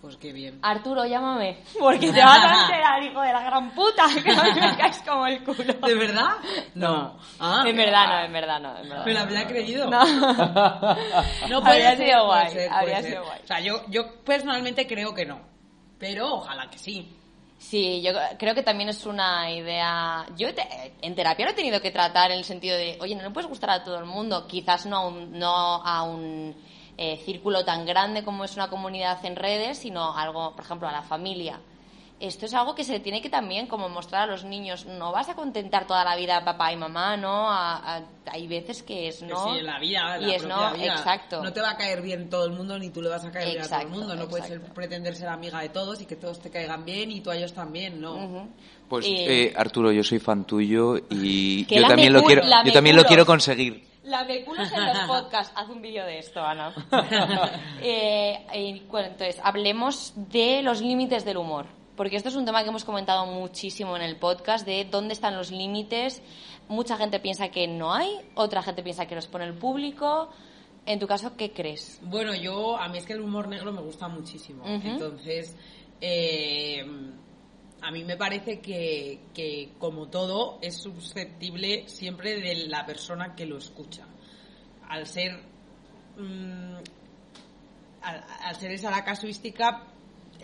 [0.00, 0.58] Pues qué bien.
[0.62, 1.62] Arturo, llámame.
[1.78, 5.00] Porque te vas a enterar, hijo de la gran puta, que a mí me caes
[5.06, 5.74] como el culo.
[5.86, 6.32] ¿De verdad?
[6.74, 7.16] No.
[7.38, 9.06] Ah, en verdad no, en verdad no, en verdad.
[9.06, 9.88] Me lo habría creído.
[9.88, 10.04] No.
[11.48, 13.22] No Habría ser, sido puede guay, ser, habría puede sido ser.
[13.30, 13.40] guay.
[13.44, 15.40] O sea, yo, yo personalmente creo que no.
[16.00, 17.16] Pero ojalá que sí.
[17.62, 20.26] Sí, yo creo que también es una idea.
[20.36, 20.66] Yo te-
[21.00, 23.48] en terapia lo he tenido que tratar en el sentido de, oye, no le puedes
[23.48, 26.54] gustar a todo el mundo, quizás no a un, no a un
[26.98, 30.92] eh, círculo tan grande como es una comunidad en redes, sino algo, por ejemplo, a
[30.92, 31.60] la familia.
[32.24, 34.86] Esto es algo que se tiene que también como mostrar a los niños.
[34.86, 37.50] No vas a contentar toda la vida a papá y mamá, ¿no?
[37.50, 39.52] A- a- hay veces que es Que no.
[39.52, 40.92] sí, en la vida, y es no, vida.
[40.94, 41.42] exacto.
[41.42, 43.48] No te va a caer bien todo el mundo, ni tú le vas a caer
[43.50, 44.14] bien a todo el mundo.
[44.14, 47.20] No puedes ser- pretender ser amiga de todos y que todos te caigan bien y
[47.22, 48.48] tú a ellos también, ¿no?
[48.88, 52.72] Pues Y- eh, Arturo, yo soy fan tuyo y Que yo también lo quiero, yo
[52.72, 53.90] también lo quiero conseguir.
[54.04, 55.52] La de culos en los podcasts.
[55.56, 56.72] Haz un vídeo de esto, Ana.
[57.82, 61.66] Eh, eh, bueno, entonces, hablemos de los límites del humor.
[62.02, 65.36] Porque esto es un tema que hemos comentado muchísimo en el podcast, de dónde están
[65.36, 66.20] los límites.
[66.66, 70.28] Mucha gente piensa que no hay, otra gente piensa que los pone el público.
[70.84, 72.00] En tu caso, ¿qué crees?
[72.02, 74.64] Bueno, yo, a mí es que el humor negro me gusta muchísimo.
[74.66, 75.54] Entonces,
[76.00, 76.84] eh,
[77.80, 83.46] a mí me parece que, que, como todo, es susceptible siempre de la persona que
[83.46, 84.08] lo escucha.
[84.88, 85.40] Al ser.
[86.18, 86.74] mm,
[88.02, 89.86] al, al ser esa la casuística,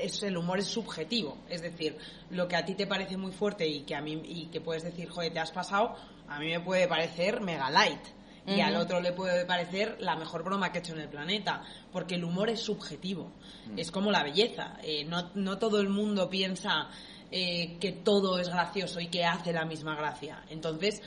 [0.00, 1.38] es, el humor es subjetivo.
[1.48, 1.96] Es decir,
[2.30, 4.82] lo que a ti te parece muy fuerte y que a mí y que puedes
[4.82, 5.94] decir, joder, te has pasado,
[6.28, 8.00] a mí me puede parecer mega light.
[8.46, 11.62] Y al otro le puede parecer la mejor broma que he hecho en el planeta.
[11.92, 13.30] Porque el humor es subjetivo.
[13.76, 14.78] Es como la belleza.
[14.82, 16.88] Eh, no, no todo el mundo piensa
[17.30, 20.44] eh, que todo es gracioso y que hace la misma gracia.
[20.48, 21.02] Entonces,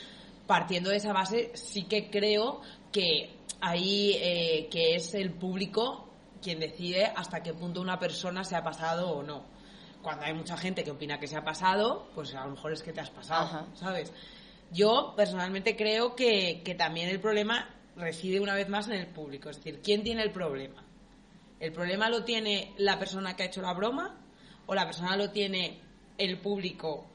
[0.45, 6.10] partiendo de esa base, sí que creo que ahí eh, que es el público
[6.41, 9.43] quien decide hasta qué punto una persona se ha pasado o no.
[10.01, 12.81] Cuando hay mucha gente que opina que se ha pasado, pues a lo mejor es
[12.81, 13.65] que te has pasado, Ajá.
[13.75, 14.11] ¿sabes?
[14.71, 19.49] Yo personalmente creo que, que también el problema reside una vez más en el público.
[19.49, 20.83] Es decir, ¿quién tiene el problema?
[21.59, 24.17] ¿El problema lo tiene la persona que ha hecho la broma?
[24.65, 25.79] ¿O la persona lo tiene
[26.17, 27.10] el público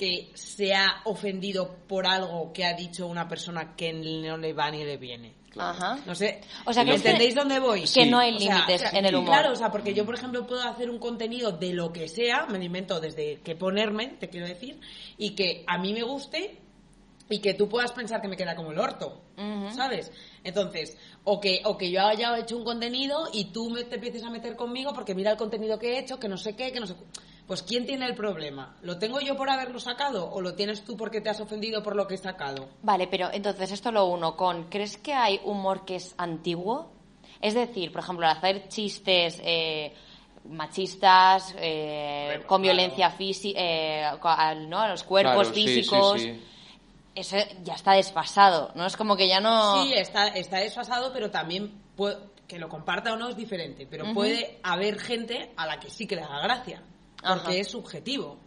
[0.00, 4.70] que se ha ofendido por algo que ha dicho una persona que no le va
[4.70, 5.34] ni le viene?
[5.58, 5.98] Ajá.
[6.06, 7.82] No sé, O sea, que ¿entendéis dónde voy?
[7.82, 8.06] que Sí.
[8.08, 9.28] no hay O sea, límites o sea, en el humor.
[9.28, 12.46] Claro, o sea, porque yo, por ejemplo, puedo hacer un contenido de lo que sea,
[12.46, 14.80] me lo invento desde que ponerme, te quiero decir,
[15.18, 16.56] y que a mí me guste
[17.28, 19.20] y que tú puedas pensar que me queda como el orto.
[19.74, 20.12] ¿sabes?
[20.44, 24.22] Entonces, o que, o que yo haya hecho un contenido y tú me, te empieces
[24.24, 26.80] a meter conmigo porque mira el contenido que he hecho, que no sé qué, que
[26.80, 27.04] no sé cu-
[27.50, 28.76] Pues ¿quién tiene el problema?
[28.82, 31.96] ¿Lo tengo yo por haberlo sacado o lo tienes tú porque te has ofendido por
[31.96, 32.68] lo que he sacado?
[32.80, 36.92] Vale, pero entonces esto lo uno con, ¿crees que hay humor que es antiguo?
[37.40, 39.92] Es decir, por ejemplo, al hacer chistes eh,
[40.44, 42.76] machistas, eh, con claro.
[42.76, 43.58] violencia física,
[44.68, 44.78] ¿no?
[44.78, 46.40] a los cuerpos Claro, sí, sí, físicos, sí.
[47.16, 48.86] eso ya está desfasado, ¿no?
[48.86, 49.82] Es como que ya no...
[49.82, 53.86] Sí, está, está desfasado, pero también puede- que lo comparta o no es diferente.
[53.90, 56.82] Pero puede haber gente a la que sí que le haga gracia,
[57.20, 57.54] porque Ajá.
[57.54, 58.38] es subjetivo.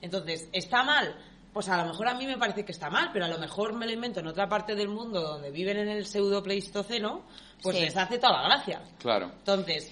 [0.00, 1.14] Entonces, ¿está mal?
[1.52, 3.72] Pues a lo mejor a mí me parece que está mal, pero a lo mejor
[3.72, 7.22] me lo invento en otra parte del mundo donde viven en el pseudo pleistoceno,
[7.62, 7.82] pues Sí.
[7.82, 8.82] les hace toda la gracia.
[8.98, 9.32] Claro.
[9.38, 9.90] Entonces,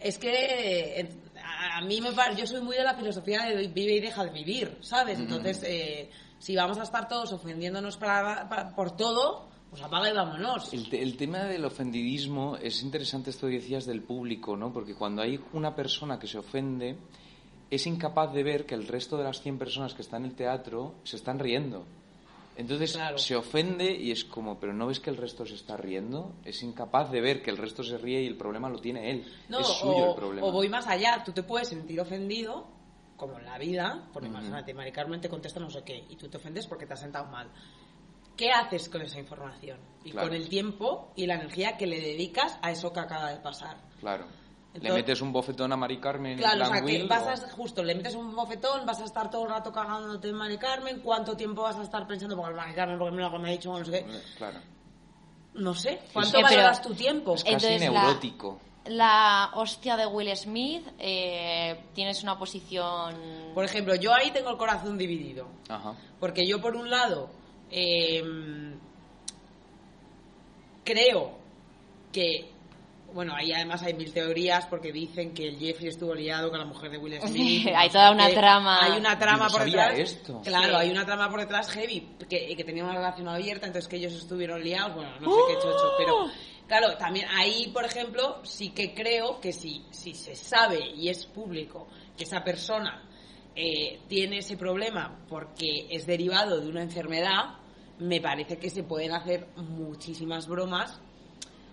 [0.00, 1.06] es que
[1.44, 4.30] a, mí me parece, yo soy muy de la filosofía de vive y deja de
[4.30, 5.18] vivir, ¿sabes?
[5.18, 10.12] Entonces, eh, si vamos a estar todos ofendiéndonos para, para- por todo, pues apaga y
[10.14, 10.72] vámonos.
[10.72, 14.72] El, el tema del ofendidismo es interesante esto que decías del público, ¿no?
[14.72, 16.96] Porque cuando hay una persona que se ofende,
[17.72, 20.36] es incapaz de ver que el resto de las 100 personas que están en el
[20.36, 21.86] teatro se están riendo.
[22.54, 23.16] Entonces Claro.
[23.16, 26.34] se ofende y es como, pero ¿no ves que el resto se está riendo?
[26.44, 29.24] Es incapaz de ver que el resto se ríe y el problema lo tiene él.
[29.48, 30.46] No, es suyo o, el problema.
[30.46, 32.66] o voy más allá, tú te puedes sentir ofendido,
[33.16, 36.28] como en la vida, por imagínate, Mari Carmen te contesta no sé qué, y tú
[36.28, 37.48] te ofendes porque te has sentado mal.
[38.36, 39.78] ¿Qué haces con esa información?
[40.04, 40.28] Y Claro.
[40.28, 43.78] con el tiempo y la energía que le dedicas a eso que acaba de pasar.
[43.98, 44.26] Claro.
[44.74, 47.50] Le metes un bofetón a Mari Carmen Claro, o sea, que Will, vas o- a,
[47.50, 51.00] justo, le metes un bofetón, vas a estar todo el rato cagándote en Mari Carmen,
[51.00, 53.76] ¿cuánto tiempo vas a estar pensando, porque Mari Carmen, porque me lo me ha dicho,
[53.78, 54.06] no sé qué?
[54.38, 54.58] Claro.
[55.54, 57.34] No sé, ¿cuánto Eh, pero- valoras tu tiempo?
[57.34, 58.60] Es casi Entonces, la- neurótico.
[58.86, 63.14] La hostia de Will Smith, eh, tienes una posición...
[63.54, 65.46] Por ejemplo, yo ahí tengo el corazón dividido.
[65.68, 65.94] Ajá.
[66.18, 67.28] Porque yo, por un lado,
[67.70, 68.20] eh,
[70.84, 71.32] creo
[72.12, 72.51] que.
[73.12, 76.64] Bueno, ahí además hay mil teorías porque dicen que el Jeffrey estuvo liado con la
[76.64, 77.66] mujer de Will Smith.
[77.76, 78.78] Hay no toda una trama.
[78.82, 79.98] Hay una trama Yo por sabía detrás.
[80.12, 80.40] esto.
[80.42, 80.74] Claro, Sí.
[80.80, 84.14] hay una trama por detrás heavy que, que tenía una relación abierta, entonces que ellos
[84.14, 84.94] estuvieron liados.
[84.94, 86.30] Bueno, no sé qué chocho, pero.
[86.66, 91.26] Claro, también ahí, por ejemplo, sí que creo que si, si se sabe y es
[91.26, 93.02] público que esa persona
[93.54, 97.56] eh, tiene ese problema porque es derivado de una enfermedad,
[97.98, 100.98] me parece que se pueden hacer muchísimas bromas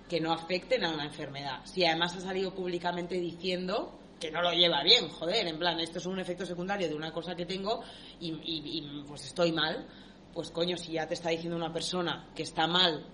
[0.09, 1.59] que no afecten a una enfermedad.
[1.63, 5.99] Si además ha salido públicamente diciendo que no lo lleva bien, joder, en plan, esto
[5.99, 7.81] es un efecto secundario de una cosa que tengo
[8.19, 9.87] y, y- y, pues estoy mal,
[10.33, 13.05] pues coño, si ya te está diciendo una persona que está mal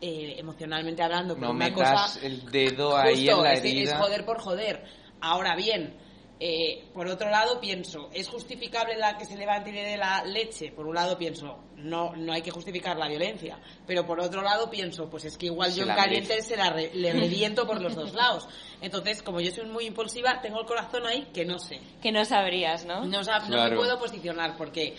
[0.00, 3.98] eh, emocionalmente hablando No una metas cosa el dedo ahí en la es- es, herida.
[3.98, 4.84] joder por joder.
[5.20, 5.94] Ahora bien,
[6.44, 10.24] eh, por otro lado pienso, ¿es justificable la que se levante y le dé la
[10.24, 10.72] leche?
[10.72, 13.60] Por un lado pienso, no, no hay que justificar la violencia.
[13.86, 16.48] Pero por otro lado pienso, pues es que igual Se yo en caliente merece.
[16.48, 18.48] se la re- le reviento por los dos lados.
[18.80, 21.80] Entonces, como yo soy muy impulsiva, tengo el corazón ahí que no sé.
[22.02, 23.04] Que no sabrías, ¿no?
[23.04, 24.96] No, sab- no me puedo posicionar porque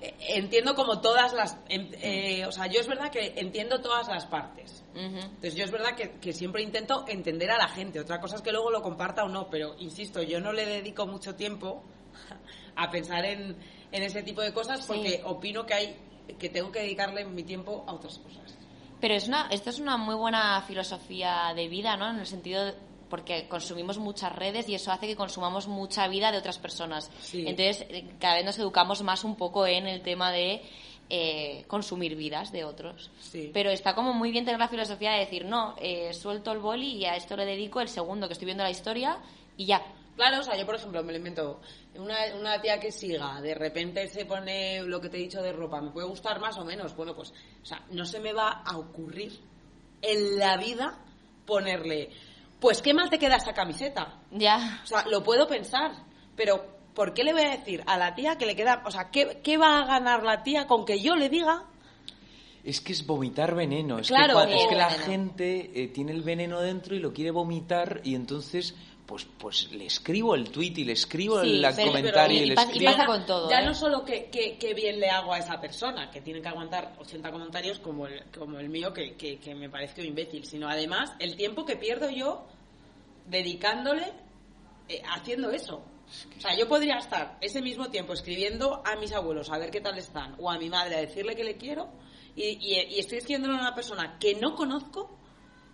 [0.00, 1.58] entiendo como todas las...
[1.68, 4.84] em- eh, o sea, yo es verdad que entiendo todas las partes.
[4.94, 8.00] Entonces yo es verdad que, que siempre intento entender a la gente.
[8.00, 11.06] Otra cosa es que luego lo comparta o no, pero insisto, yo no le dedico
[11.06, 11.82] mucho tiempo
[12.76, 13.56] a pensar en,
[13.92, 15.20] en ese tipo de cosas porque Sí.
[15.24, 15.96] opino que hay
[16.38, 18.56] que tengo que dedicarle mi tiempo a otras cosas.
[19.00, 22.08] Pero es una, esto es una muy buena filosofía de vida, ¿no?
[22.10, 22.74] En el sentido de-
[23.08, 27.10] porque consumimos muchas redes y eso hace que consumamos mucha vida de otras personas.
[27.20, 27.44] Sí.
[27.46, 30.62] Entonces, eh, cada vez nos educamos más un poco en el tema de
[31.08, 33.10] eh, consumir vidas de otros.
[33.20, 33.50] Sí.
[33.52, 36.96] Pero está como muy bien tener la filosofía de decir, no, eh, suelto el boli
[36.96, 39.18] y a esto le dedico el segundo que estoy viendo la historia
[39.56, 39.82] y ya.
[40.16, 41.60] Claro, o sea, yo por ejemplo me lo invento.
[41.96, 45.52] Una, una tía que siga, de repente se pone lo que te he dicho de
[45.52, 46.96] ropa, ¿me puede gustar más o menos?
[46.96, 49.38] Bueno, pues, o sea, no se me va a ocurrir
[50.02, 50.98] en la vida
[51.46, 52.10] ponerle,
[52.60, 54.14] pues qué mal te queda esa camiseta.
[54.30, 54.80] Ya.
[54.84, 55.92] O sea, lo puedo pensar,
[56.34, 56.64] pero
[56.94, 59.40] ¿por qué le voy a decir a la tía que le queda, o sea, qué,
[59.42, 61.64] qué va a ganar la tía con que yo le diga?
[62.64, 63.98] Es que es vomitar veneno.
[63.98, 65.04] Es Claro, que, cua- es que la veneno.
[65.06, 68.74] gente eh, tiene el veneno dentro y lo quiere vomitar y entonces
[69.06, 72.36] pues pues le escribo el tweet y le escribo Sí, el pero- comentario pero- y,
[72.38, 72.90] y le y escribo...
[72.92, 73.64] pasa con todo, Ya ¿eh?
[73.66, 76.94] no solo que, que- que bien le hago a esa persona, que tiene que aguantar
[76.98, 80.68] 80 comentarios como el, como el mío, que, que, que me parece un imbécil, sino
[80.68, 82.46] además el tiempo que pierdo yo
[83.26, 84.12] dedicándole
[84.88, 85.82] eh, haciendo eso.
[86.36, 89.80] O sea, yo podría estar ese mismo tiempo escribiendo a mis abuelos a ver qué
[89.80, 91.88] tal están, o a mi madre a decirle que le quiero,
[92.36, 95.18] y, y- y estoy escribiéndole a una persona que no conozco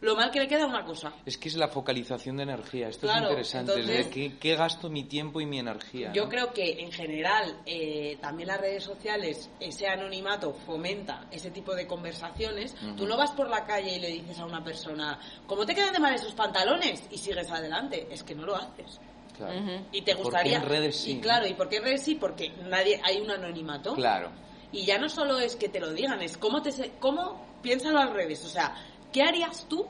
[0.03, 1.13] lo mal que le queda una cosa.
[1.25, 2.89] Es que es la focalización de energía.
[2.89, 3.73] Esto Claro, es interesante.
[3.81, 6.13] entonces- qué, qué gasto mi tiempo y mi energía.
[6.13, 6.29] Yo ¿no?
[6.29, 11.87] creo que en general eh, también las redes sociales, ese anonimato fomenta ese tipo de
[11.87, 12.75] conversaciones.
[12.97, 15.93] Tú no vas por la calle y le dices a una persona, ¿cómo te quedan
[15.93, 17.03] de mal esos pantalones?
[17.11, 18.09] Y sigues adelante.
[18.11, 19.01] Es que no lo haces.
[19.37, 19.59] Claro.
[19.59, 19.87] Ujú.
[19.93, 20.57] Y te Porque gustaría.
[20.59, 22.17] en redes sí, Y claro, ¿y por qué en redes sí?
[22.17, 23.95] Porque nadie hay un anonimato.
[23.95, 24.31] Claro.
[24.73, 27.99] Y ya no solo es que te lo digan, es cómo te se- cómo piénsalo
[28.01, 28.75] al revés, o sea,
[29.13, 29.87] ¿qué harías tú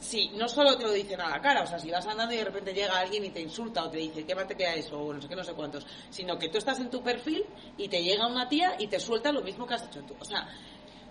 [0.00, 2.38] si no solo te lo dicen a la cara, o sea, si vas andando y
[2.38, 4.98] de repente llega alguien y te insulta o te dice, ¿qué más te queda eso?
[5.00, 7.44] o no sé qué, no sé cuántos, sino que tú estás en tu perfil
[7.78, 10.24] y te llega una tía y te suelta lo mismo que has hecho tú, o
[10.24, 10.48] sea,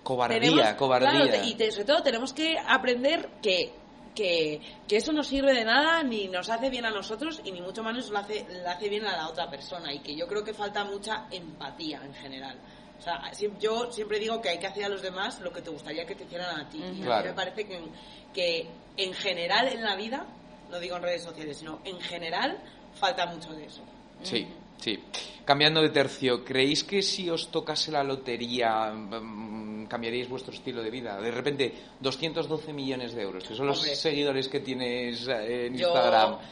[0.03, 1.09] Cobardía, tenemos- cobardía.
[1.09, 3.71] claro, y te- sobre todo tenemos que aprender que,
[4.15, 7.61] que, que eso no sirve de nada, ni nos hace bien a nosotros y ni
[7.61, 9.93] mucho menos lo hace, le hace bien a la otra persona.
[9.93, 12.57] Y que yo creo que falta mucha empatía en general.
[13.01, 13.19] O sea,
[13.59, 16.13] yo siempre digo que hay que hacer a los demás lo que te gustaría que
[16.15, 16.77] te hicieran a ti.
[16.77, 16.99] Y a mí
[17.29, 17.91] me parece que, en-
[18.31, 20.23] que en general en la vida,
[20.69, 22.59] no digo en redes sociales, sino en general,
[22.93, 23.81] falta mucho de eso.
[24.21, 24.47] Sí,
[24.79, 24.99] sí.
[25.43, 30.91] Cambiando de tercio, ¿creéis que si os tocase la lotería mm, cambiaríais vuestro estilo de
[30.91, 31.19] vida?
[31.19, 35.87] De repente, 212 millones de euros, que son los seguidores que tienes eh, en Yo
[35.87, 36.29] Instagram.
[36.29, 36.45] algún.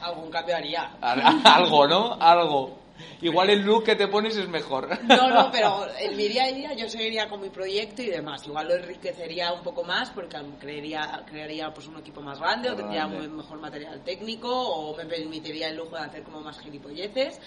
[1.00, 2.14] Al- Algo, ¿no?
[2.20, 2.80] Algo.
[3.22, 4.90] Igual el look que te pones es mejor.
[5.04, 8.46] No, no, pero en mi día a día yo seguiría con mi proyecto y demás.
[8.48, 12.76] Igual lo enriquecería un poco más porque crearía, crearía pues un equipo más grande o
[12.76, 13.28] tendría grande.
[13.28, 17.40] un mejor material técnico o me permitiría el lujo de hacer como más gilipolleces,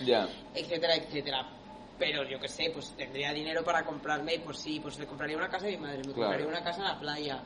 [0.54, 1.46] etcétera, etcétera.
[1.98, 5.48] Pero yo qué sé, pues tendría dinero para comprarme, pues sí, pues le compraría una
[5.48, 6.20] casa a mi madre, me Claro.
[6.20, 7.42] compraría una casa en la playa,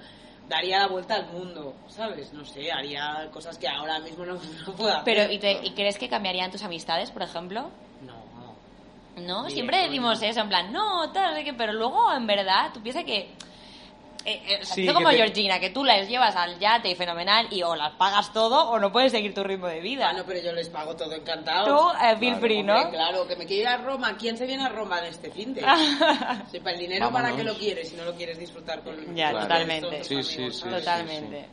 [0.48, 2.32] daría la vuelta al mundo, ¿sabes?
[2.32, 4.34] No sé, haría cosas que ahora mismo no,
[4.66, 5.04] no puedo hacer.
[5.04, 7.70] Pero, ¿y, te- ¿y crees que cambiarían tus amistades, por ejemplo?
[9.16, 9.42] No.
[9.44, 12.70] Bien, Siempre decimos eso, en plan, no, tal, no sé qué, pero luego, en verdad,
[12.72, 13.30] tú piensas que...
[14.28, 17.46] Eh, eh, Sí, que como te- Georgina, que tú las llevas al yate y fenomenal
[17.50, 20.10] y o las pagas todo o no puedes seguir tu ritmo de vida.
[20.10, 21.64] Bueno, pero yo les pago todo encantado.
[21.64, 22.74] Tú, eh, feel Claro, free, ¿no?
[22.74, 24.16] Hombre, claro, que me quiero ir a Roma.
[24.18, 25.60] ¿Quién se viene a Roma en este fin de?
[26.50, 27.36] Sí, para el dinero, ¿para Vámonos.
[27.36, 30.02] qué lo quieres si no lo quieres disfrutar con Ya, con totalmente.
[30.02, 30.68] Sí, sí, sí.
[30.68, 31.48] Totalmente.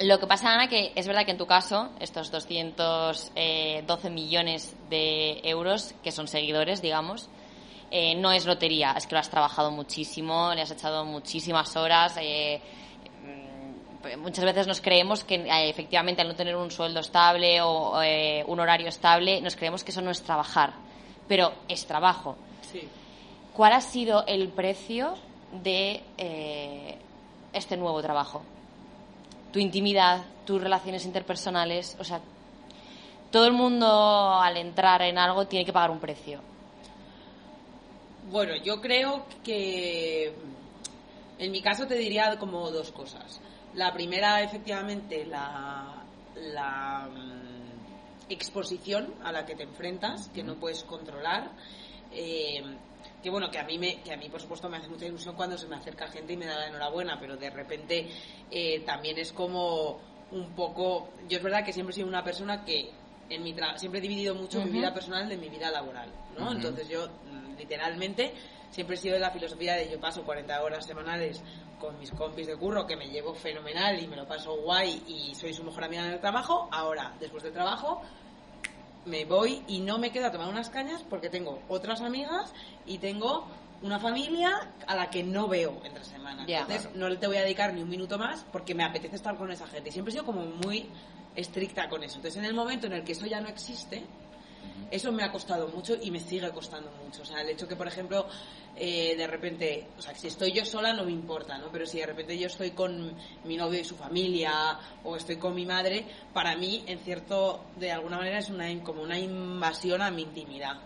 [0.00, 5.40] Lo que pasa, Ana, que es verdad que en tu caso, estos 212 millones de
[5.44, 7.28] euros, que son seguidores, digamos,
[7.92, 12.16] eh, no es lotería, es que lo has trabajado muchísimo, le has echado muchísimas horas.
[12.20, 12.60] eh,
[13.22, 18.02] mm, muchas veces nos creemos que eh, efectivamente al no tener un sueldo estable o
[18.02, 20.72] eh, un horario estable, nos creemos que eso no es trabajar,
[21.28, 22.36] pero es trabajo.
[22.72, 22.88] Sí.
[23.54, 25.14] ¿Cuál ha sido el precio
[25.62, 26.98] de eh,
[27.52, 28.42] este nuevo trabajo?
[29.54, 32.20] Tu intimidad, tus relaciones interpersonales, o sea,
[33.30, 33.86] todo el mundo
[34.34, 36.40] al entrar en algo tiene que pagar un precio.
[38.32, 40.34] Bueno, yo creo que
[41.38, 43.40] en mi caso te diría como dos cosas.
[43.74, 51.52] La primera, efectivamente, la, mm, exposición a la que te enfrentas, que no puedes controlar.
[52.16, 52.60] eh,
[53.22, 55.34] que bueno, que a mí me, que a mí por supuesto me hace mucha ilusión
[55.34, 58.08] cuando se me acerca gente y me da la enhorabuena, pero de repente
[58.50, 60.00] eh, también es como
[60.30, 62.90] un poco, yo es verdad que siempre he sido una persona que
[63.30, 66.52] en mi tra- siempre he dividido mucho mi vida personal de mi vida laboral, ¿no?
[66.52, 67.08] Entonces yo
[67.58, 68.34] literalmente
[68.70, 71.42] siempre he sido de la filosofía de yo paso 40 horas semanales
[71.78, 75.34] con mis compis de curro que me llevo fenomenal y me lo paso guay y
[75.34, 76.68] soy su mejor amiga en el trabajo.
[76.72, 78.02] Ahora, después del trabajo,
[79.06, 82.52] me voy y no me quedo a tomar unas cañas porque tengo otras amigas
[82.86, 83.46] y tengo
[83.82, 86.46] una familia a la que no veo entre semanas.
[86.48, 89.50] Entonces no te voy a dedicar ni un minuto más porque me apetece estar con
[89.50, 89.90] esa gente.
[89.90, 90.88] Y siempre he sido como muy
[91.36, 92.16] estricta con eso.
[92.16, 94.04] Entonces en el momento en el que eso ya no existe,
[94.90, 97.22] eso me ha costado mucho y me sigue costando mucho.
[97.22, 98.26] O sea, el hecho que, por ejemplo,
[98.76, 101.68] eh, de repente, o sea, si estoy yo sola no me importa, ¿no?
[101.70, 105.54] Pero si de repente yo estoy con mi novio y su familia o estoy con
[105.54, 110.10] mi madre, para mí, en cierto, de alguna manera es una, como una invasión a
[110.10, 110.76] mi intimidad.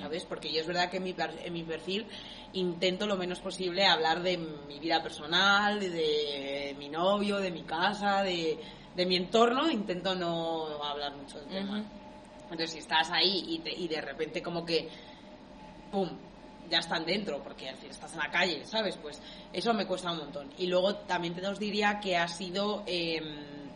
[0.00, 0.24] ¿Sabes?
[0.24, 2.06] Porque yo es verdad que en mi, en mi perfil
[2.52, 8.22] intento lo menos posible hablar de mi vida personal, de mi novio, de mi casa,
[8.22, 8.58] de,
[8.96, 9.70] de mi entorno.
[9.70, 11.84] Intento no hablar mucho del tema.
[12.52, 14.88] Entonces, si estás ahí y, te- y de repente como que,
[15.90, 16.08] ¡pum!,
[16.70, 18.96] ya están dentro, porque al fin estás en la calle, ¿sabes?
[18.96, 19.20] Pues
[19.52, 20.50] eso me cuesta un montón.
[20.58, 23.72] Y luego también te os diría que ha sido, em,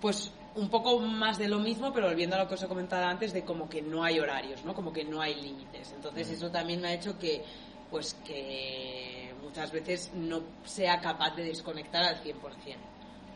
[0.00, 3.04] pues, un poco más de lo mismo, pero volviendo a lo que os he comentado
[3.06, 4.74] antes, de como que no hay horarios, ¿no?
[4.74, 5.92] Como que no hay límites.
[5.92, 7.42] Entonces, eso también me ha hecho que,
[7.90, 12.76] pues, que muchas veces no sea capaz de desconectar al 100%.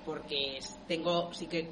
[0.04, 1.70] Porque tengo, sí que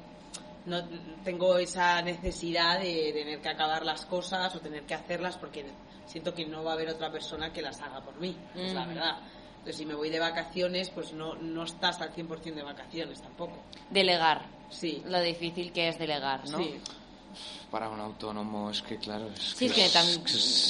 [0.69, 0.87] no
[1.23, 5.65] tengo esa necesidad de tener que acabar las cosas o tener que hacerlas porque
[6.05, 8.81] siento que no va a haber otra persona que las haga por mí, es la
[8.81, 8.89] Ujú.
[8.89, 9.17] verdad.
[9.51, 13.57] Entonces, si me voy de vacaciones, pues no, no estás al 100% de vacaciones tampoco.
[13.89, 14.45] Delegar.
[14.69, 16.59] Sí, Lo difícil que es delegar, ¿no?
[16.59, 16.79] sí.
[17.71, 19.27] Para un autónomo es que, claro...
[19.27, 20.21] Es Sí, es que tam-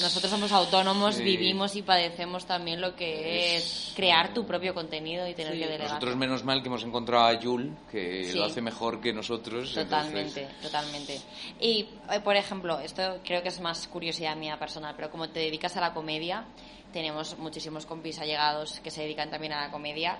[0.01, 1.23] nosotros somos autónomos, Sí.
[1.23, 5.65] vivimos y padecemos también lo que es crear tu propio contenido y tener Sí, que
[5.65, 5.87] delegar.
[5.87, 8.37] Nosotros menos mal que hemos encontrado a Yul, que Sí.
[8.37, 9.73] lo hace mejor que nosotros.
[9.73, 11.21] Totalmente, entonces- totalmente.
[11.59, 15.39] Y, eh, por ejemplo, esto creo que es más curiosidad mía personal, pero como te
[15.39, 16.45] dedicas a la comedia,
[16.91, 20.17] tenemos muchísimos compis allegados que se dedican también a la comedia.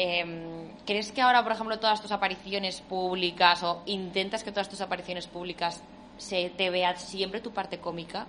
[0.00, 4.80] Em, ¿Crees que ahora, por ejemplo, todas tus apariciones públicas o intentas que todas tus
[4.80, 5.82] apariciones públicas
[6.16, 8.28] se te vea siempre tu parte cómica?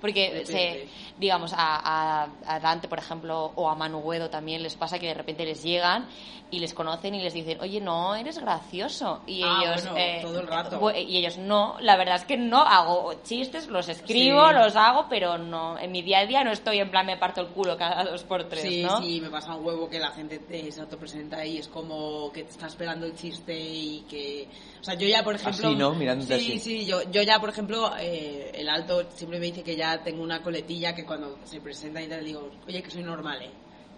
[0.00, 0.88] Porque, se,
[1.18, 5.06] digamos, a, a, a Dante, por ejemplo, o a Manu Guedo también les pasa que
[5.08, 6.06] de repente les llegan
[6.50, 9.22] y les conocen y les dicen, oye, no, eres gracioso.
[9.26, 10.90] Y Ah, ellos, bueno, eh, todo el rato.
[10.96, 14.54] Y ellos, no, la verdad es que no hago chistes, los escribo, Sí.
[14.54, 17.40] los hago, pero no, en mi día a día no estoy en plan me parto
[17.40, 19.00] el culo cada dos por tres, Sí, ¿no?
[19.02, 22.44] sí, me pasa un huevo que la gente te, se autopresenta y es como que
[22.44, 24.46] te está esperando el chiste y que...
[24.80, 25.66] O sea, yo ya, por ejemplo...
[25.68, 25.94] Así, ¿no?
[25.94, 26.60] Mirándote sí, así.
[26.60, 30.22] Sí, yo, yo ya, por ejemplo, eh, el alto siempre me dice que ya tengo
[30.22, 33.50] una coletilla que cuando se presenta y tal le digo, oye, que soy normal, ¿eh?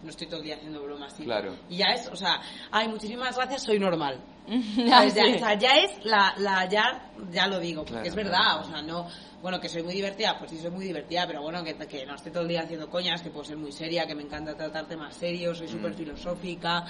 [0.03, 1.15] No estoy todo el día haciendo bromas.
[1.15, 1.25] tío".
[1.25, 1.55] Claro.
[1.69, 4.21] Y ya es, o sea, ay, muchísimas gracias, soy normal.
[4.89, 5.15] ¿Sabes?
[5.15, 5.33] Ya, sí.
[5.35, 8.61] o sea, ya es la, la ya, ya lo digo, porque Claro, es verdad, claro,
[8.61, 9.09] o sea, no,
[9.43, 12.15] bueno, que soy muy divertida, pues sí soy muy divertida, pero bueno, que, que no
[12.15, 14.87] esté todo el día haciendo coñas, que puedo ser muy seria, que me encanta tratar
[14.87, 16.85] temas serios, soy súper filosófica,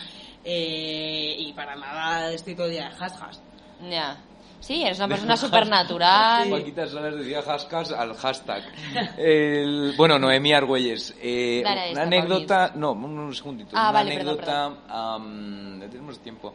[0.45, 3.41] eh, y para nada estoy todo el día de hasjas.
[3.89, 4.19] Ya.
[4.61, 6.49] Sí, eres una persona súper natural.
[6.51, 8.63] Paquita Salas decía hashtag al hashtag.
[9.17, 11.15] El- bueno, Noemí Argüelles.
[11.21, 12.73] eh, Dale, una esta, anécdota.
[12.75, 13.71] No, un, un segundito.
[13.77, 14.75] Ah, una vale, perdón, anécdota.
[14.89, 16.55] am, ya tenemos tiempo.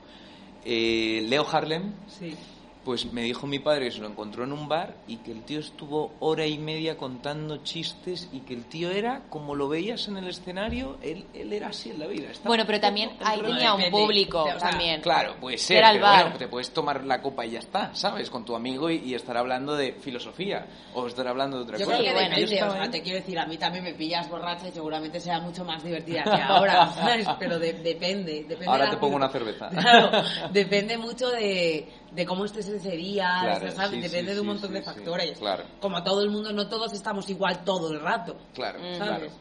[0.65, 1.93] Eh, Leo Harlem.
[2.07, 2.35] Sí.
[2.83, 5.43] Pues me dijo mi padre que se lo encontró en un bar y que el
[5.43, 10.07] tío estuvo hora y media contando chistes y que el tío era, como lo veías
[10.07, 12.31] en el escenario, él, él era así en la vida.
[12.31, 14.99] estaba Bueno, pero también ahí tenía un público O sea, también.
[15.01, 16.23] Claro, puede ser, Era el pero bar.
[16.23, 18.31] bueno, te puedes tomar la copa y ya está, ¿sabes?
[18.31, 20.65] Con tu amigo y, y estar hablando de filosofía
[20.95, 21.97] o estar hablando de otra Yo cosa.
[21.99, 22.89] creo que bueno, depende, yo o estaba sea, ahí.
[22.89, 26.23] te quiero decir, a mí también me pillas borracha y seguramente sea mucho más divertida
[26.23, 27.27] que ahora, ¿sabes?
[27.37, 28.65] Pero de- depende, depende.
[28.65, 29.69] Ahora de te la- pongo una cerveza.
[29.81, 30.09] Claro,
[30.51, 33.91] depende mucho de, de cómo estés ese día, Claro, ¿sabes?
[33.91, 35.37] sí, depende sí, de un montón sí, de factores.
[35.39, 35.63] claro.
[35.79, 38.35] Como todo el mundo, no todos estamos igual todo el rato.
[38.53, 38.97] Claro, claro.
[39.05, 39.33] ¿Sabes?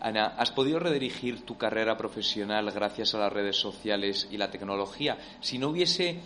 [0.00, 5.16] Ana, ¿has podido redirigir tu carrera profesional gracias a las redes sociales y la tecnología?
[5.40, 6.20] Si no hubiese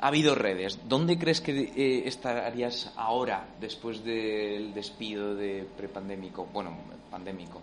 [0.00, 6.46] habido redes, ¿dónde crees que eh, estarías ahora después del despido de prepandémico?
[6.52, 6.76] Bueno,
[7.10, 7.62] pandémico.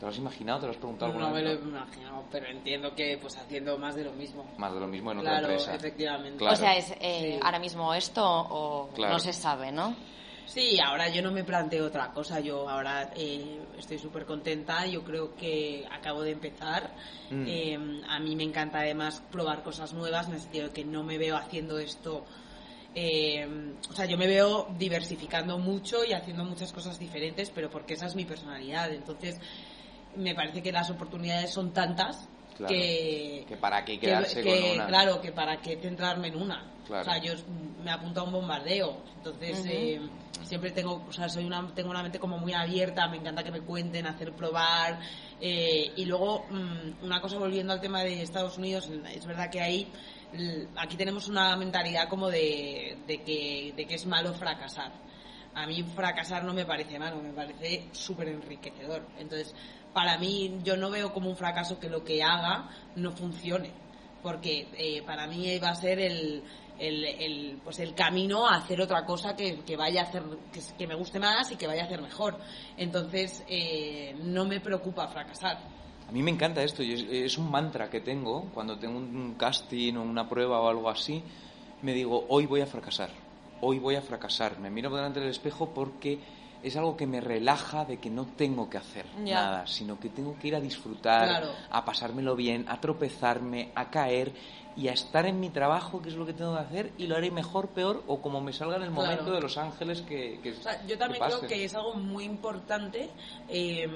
[0.00, 0.60] ¿Te lo has imaginado?
[0.60, 1.64] ¿Te lo has preguntado No alguna me lo he vez?
[1.66, 4.50] imaginado, pero entiendo que pues haciendo más de lo mismo.
[4.56, 5.74] Más de lo mismo en otra Claro, empresa.
[5.74, 6.38] efectivamente.
[6.38, 6.54] Claro.
[6.54, 7.40] O sea, es eh, Sí.
[7.44, 9.12] ahora mismo esto o Claro.
[9.12, 9.94] no se sabe, ¿no?
[10.46, 12.40] Sí, ahora yo no me planteo otra cosa.
[12.40, 14.86] Yo ahora eh, estoy súper contenta.
[14.86, 16.90] Yo creo que acabo de empezar.
[17.30, 17.44] Mm.
[17.46, 21.04] Eh, a mí me encanta además probar cosas nuevas, en el sentido de que no
[21.04, 22.24] me veo haciendo esto.
[22.92, 23.46] eh,
[23.88, 28.06] o sea, yo me veo diversificando mucho y haciendo muchas cosas diferentes, pero porque esa
[28.06, 28.92] es mi personalidad.
[28.92, 29.38] Entonces,
[30.16, 32.74] me parece que las oportunidades son tantas Claro.
[32.74, 34.86] que, Que para qué que- quedarse que, con una.
[34.86, 36.70] Claro, que para qué centrarme en una.
[36.86, 37.02] Claro.
[37.02, 37.32] O sea, yo
[37.82, 38.98] me apunto a un bombardeo.
[39.16, 40.00] Entonces, eh,
[40.42, 43.50] siempre tengo, o sea, soy una, tengo una mente como muy abierta, me encanta que
[43.50, 44.98] me cuenten, hacer probar.
[45.40, 49.62] eh, y luego, mm, una cosa volviendo al tema de Estados Unidos, es verdad que
[49.62, 49.88] ahí,
[50.34, 54.92] l- aquí tenemos una mentalidad como de, de, que, de que es malo fracasar.
[55.54, 59.06] A mí fracasar no me parece malo, me parece súper enriquecedor.
[59.18, 59.54] Entonces,
[59.92, 63.72] para mí, yo no veo como un fracaso que lo que haga no funcione.
[64.22, 66.42] Porque eh, para mí va a ser el,
[66.78, 70.22] el, pues el camino a hacer otra cosa que, que vaya a hacer,
[70.78, 72.38] que, me guste más y que vaya a hacer mejor.
[72.76, 75.58] Entonces, eh, no me preocupa fracasar.
[76.08, 76.92] A mí me encanta esto y
[77.24, 81.22] es, un mantra que tengo cuando tengo un casting o una prueba o algo así.
[81.82, 83.10] Me digo, hoy voy a fracasar,
[83.60, 84.58] hoy voy a fracasar.
[84.58, 86.18] Me miro delante del espejo porque
[86.62, 89.34] es algo que me relaja de que no tengo que hacer Ya.
[89.42, 91.48] nada, sino que tengo que ir a disfrutar, Claro.
[91.70, 94.32] a pasármelo bien, a tropezarme, a caer
[94.76, 97.16] y a estar en mi trabajo, que es lo que tengo que hacer, y lo
[97.16, 99.02] haré mejor, peor o como me salga en el Claro.
[99.10, 101.46] momento de Los Ángeles que, que O sea, yo también creo pase.
[101.54, 103.10] que es algo muy importante,
[103.48, 103.88] eh,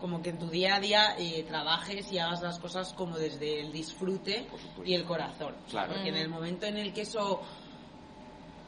[0.00, 3.60] como que en tu día a día eh, trabajes y hagas las cosas como desde
[3.60, 4.46] el disfrute
[4.84, 5.54] y el corazón.
[5.70, 5.94] Claro.
[5.94, 7.40] Porque en el momento en el que eso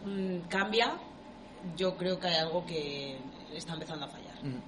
[0.05, 0.95] mm, cambia,
[1.77, 3.17] yo creo que hay algo que
[3.55, 4.43] está empezando a fallar.
[4.43, 4.63] Mm.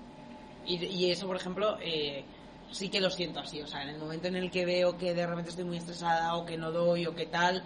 [0.67, 2.25] Y, y eso, por ejemplo, eh,
[2.71, 3.61] sí que lo siento así.
[3.61, 6.35] O sea, en el momento en el que veo que de repente estoy muy estresada
[6.37, 7.65] o que no doy o que tal,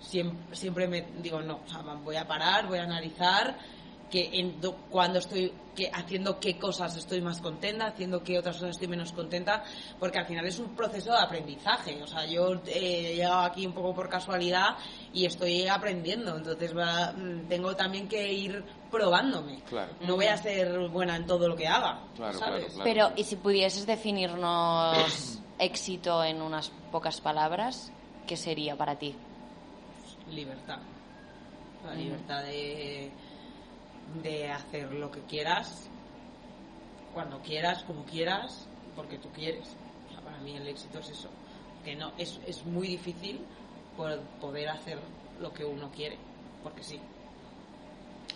[0.00, 3.56] siempre, siempre me digo, no, o sea, voy a parar, voy a analizar
[4.14, 8.54] que en do- cuando estoy que, haciendo qué cosas estoy más contenta, haciendo qué otras
[8.54, 9.64] cosas estoy menos contenta,
[9.98, 12.00] porque al final es un proceso de aprendizaje.
[12.00, 14.76] O sea, yo eh, he llegado aquí un poco por casualidad
[15.12, 16.36] y estoy aprendiendo.
[16.36, 19.62] Entonces va- mm, tengo también que ir probándome.
[19.68, 19.92] Claro.
[20.02, 22.00] No voy a ser buena en todo lo que haga.
[22.14, 22.66] Claro, ¿sabes?
[22.66, 22.84] claro, claro.
[22.84, 27.90] Pero, ¿y si pudieses definirnos éxito en unas pocas palabras,
[28.28, 29.16] qué sería para ti?
[30.30, 30.78] libertad.
[31.84, 33.10] La libertad de,
[34.22, 35.88] de hacer lo que quieras,
[37.12, 39.76] cuando quieras, como quieras, porque tú quieres.
[40.08, 41.28] O sea, para mí el éxito es eso.
[41.84, 43.40] Que no, es, es muy difícil
[43.96, 44.98] por poder hacer
[45.40, 46.18] lo que uno quiere,
[46.62, 47.00] porque sí.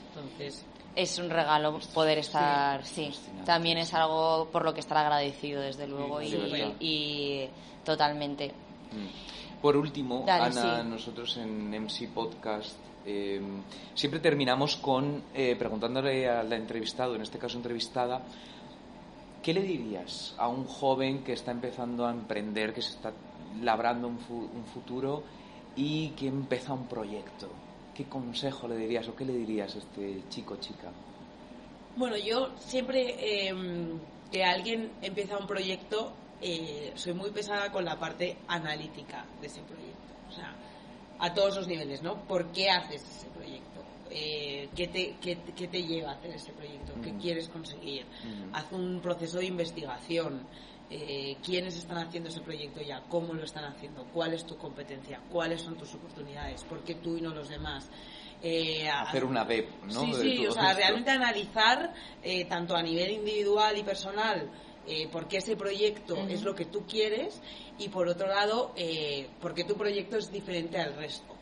[0.08, 0.64] Entonces,
[0.94, 3.12] es un regalo poder estar, sí,
[3.44, 6.34] también es algo por lo que estar agradecido desde luego y,
[6.80, 7.48] y,
[7.84, 8.48] totalmente.
[8.92, 9.60] Mm.
[9.60, 12.76] Por último, Ana, nosotros en MC Podcast
[13.10, 13.40] eh,
[13.94, 18.20] siempre terminamos con eh, preguntándole al entrevistado, en este caso entrevistada,
[19.42, 23.14] ¿qué le dirías a un joven que está empezando a emprender, que se está
[23.62, 25.22] labrando un, un futuro
[25.74, 27.48] y que empieza un proyecto?
[27.94, 30.92] ¿Qué consejo le dirías o qué le dirías a este chico chica?
[31.96, 33.98] Bueno, yo siempre em,
[34.30, 39.62] que alguien empieza un proyecto, eh, soy muy pesada con la parte analítica de ese
[39.62, 40.14] proyecto.
[40.28, 40.54] O sea,
[41.18, 42.22] a todos los niveles, ¿no?
[42.22, 43.80] ¿Por qué haces ese proyecto?
[44.10, 46.94] Eh, ¿qué, te, qué, te, lleva a hacer ese proyecto?
[47.02, 47.20] ¿Qué mm.
[47.20, 48.04] quieres conseguir?
[48.04, 48.54] Mm.
[48.54, 50.46] Haz un proceso de investigación.
[50.90, 55.20] Eh, quiénes están haciendo ese proyecto ya, cómo lo están haciendo, cuál es tu competencia,
[55.30, 57.90] cuáles son tus oportunidades, por qué tú y no los demás.
[58.42, 60.00] Eh, hacer una web, ¿no?
[60.00, 61.92] Sí, sí, o sea, realmente analizar
[62.22, 64.48] eh, tanto a nivel individual y personal
[64.88, 67.40] eh, por qué ese proyecto es lo que tú quieres
[67.78, 71.34] y por otro lado, eh, por qué tu proyecto es diferente al resto.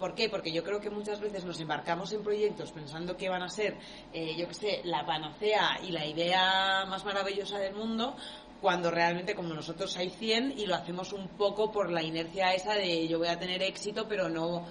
[0.00, 0.28] ¿Por qué?
[0.28, 3.76] Porque yo creo que muchas veces nos embarcamos en proyectos pensando que van a ser,
[4.12, 8.16] yo qué sé, la panacea y la idea más maravillosa del mundo,
[8.60, 12.74] cuando realmente como nosotros hay 100 y lo hacemos un poco por la inercia esa
[12.74, 14.66] de yo voy a tener éxito, pero no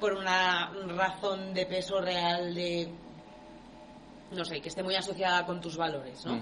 [0.00, 2.88] por una razón de peso real de
[4.30, 6.40] no sé, que esté muy asociada con tus valores, ¿no?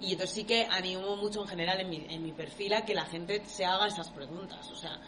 [0.00, 2.94] Y entonces sí que animo mucho en general en mi, en mi perfil a que
[2.94, 5.00] la gente se haga esas preguntas, o sea,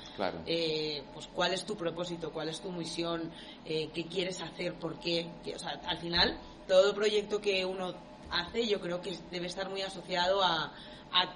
[0.47, 3.31] eh, pues cuál es tu propósito, cuál es tu misión,
[3.65, 7.95] eh, qué quieres hacer, por qué, o sea, al final todo proyecto que uno
[8.31, 10.73] hace yo creo que debe estar muy asociado a,
[11.13, 11.35] a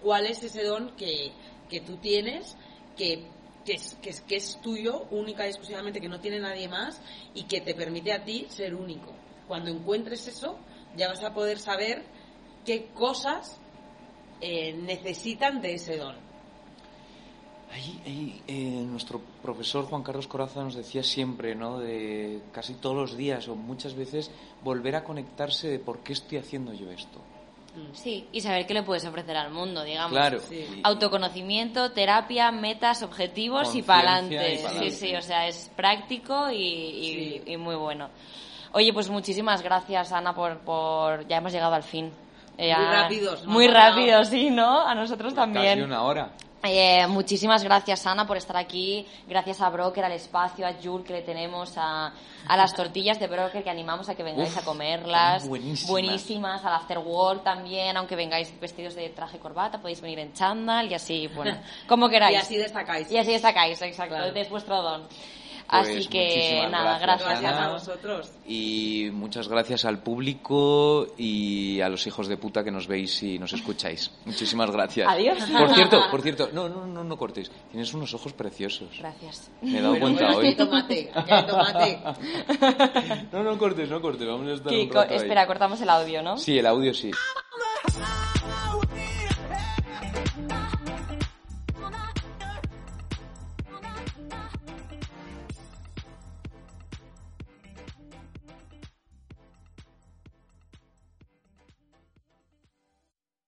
[0.00, 1.32] cuál es ese don que,
[1.68, 2.56] que tú tienes,
[2.96, 3.26] que
[3.64, 7.00] que es, que es, que es tuyo, única y exclusivamente, que no tiene nadie más
[7.34, 9.14] y que te permite a ti ser único.
[9.48, 10.58] Cuando encuentres eso,
[10.96, 12.04] ya vas a poder saber
[12.64, 13.58] qué cosas
[14.40, 16.16] eh, necesitan de ese don.
[17.72, 21.80] Ahí, eh, nuestro profesor Juan Carlos Coraza nos decía siempre, ¿no?
[21.80, 24.30] De casi todos los días o muchas veces
[24.62, 27.18] volver a conectarse de por qué estoy haciendo yo esto.
[27.74, 27.94] Mm.
[27.94, 30.12] Sí, y saber qué le puedes ofrecer al mundo, digamos.
[30.12, 30.40] Claro.
[30.84, 34.60] Autoconocimiento, terapia, metas, objetivos y para adelante.
[34.78, 38.08] Sí, sí, o sea, es práctico y, muy bueno.
[38.74, 41.26] Oye, pues muchísimas gracias, Ana, por, por...
[41.28, 42.12] ya hemos llegado al fin.
[42.58, 43.46] muy rápidos.
[43.46, 44.80] Muy rápido, sí, ¿no?
[44.80, 45.78] A nosotros también.
[45.78, 46.30] Casi una hora.
[46.66, 49.06] Eh, muchísimas gracias, Ana, por estar aquí.
[49.28, 52.12] Gracias a Broker, al espacio, a Jul que le tenemos, a,
[52.48, 55.46] a las tortillas de Broker que animamos a que vengáis a comerlas.
[55.46, 55.90] Buenísimas.
[55.90, 56.64] buenísimas.
[56.64, 60.94] Al Afterwork también, aunque vengáis vestidos de traje y corbata, podéis venir en chándal y
[60.94, 61.56] así, bueno,
[61.86, 62.38] como queráis.
[62.38, 63.08] y así destacáis.
[63.12, 64.16] Y así destacáis, exacto.
[64.16, 65.06] Es vuestro don.
[65.70, 68.30] Pues Así que nada, gracias, a vosotros.
[68.46, 73.38] Y muchas gracias al público y a los hijos de puta que nos veis y
[73.38, 74.10] nos escucháis.
[74.24, 75.08] Muchísimas gracias.
[75.08, 75.38] Adiós.
[75.50, 77.50] Por cierto, por cierto, no, no, no, no cortes.
[77.70, 78.88] Tienes unos ojos preciosos.
[78.98, 79.50] Gracias.
[79.62, 80.46] Me he dado cuenta hoy.
[80.54, 81.10] Hay tomate,
[81.46, 81.98] tomate.
[83.32, 84.26] no, no cortes, no cortes.
[84.28, 86.36] Vamos a estar un rato Espera, cortamos el audio, ¿no?
[86.36, 87.10] Sí, el audio sí.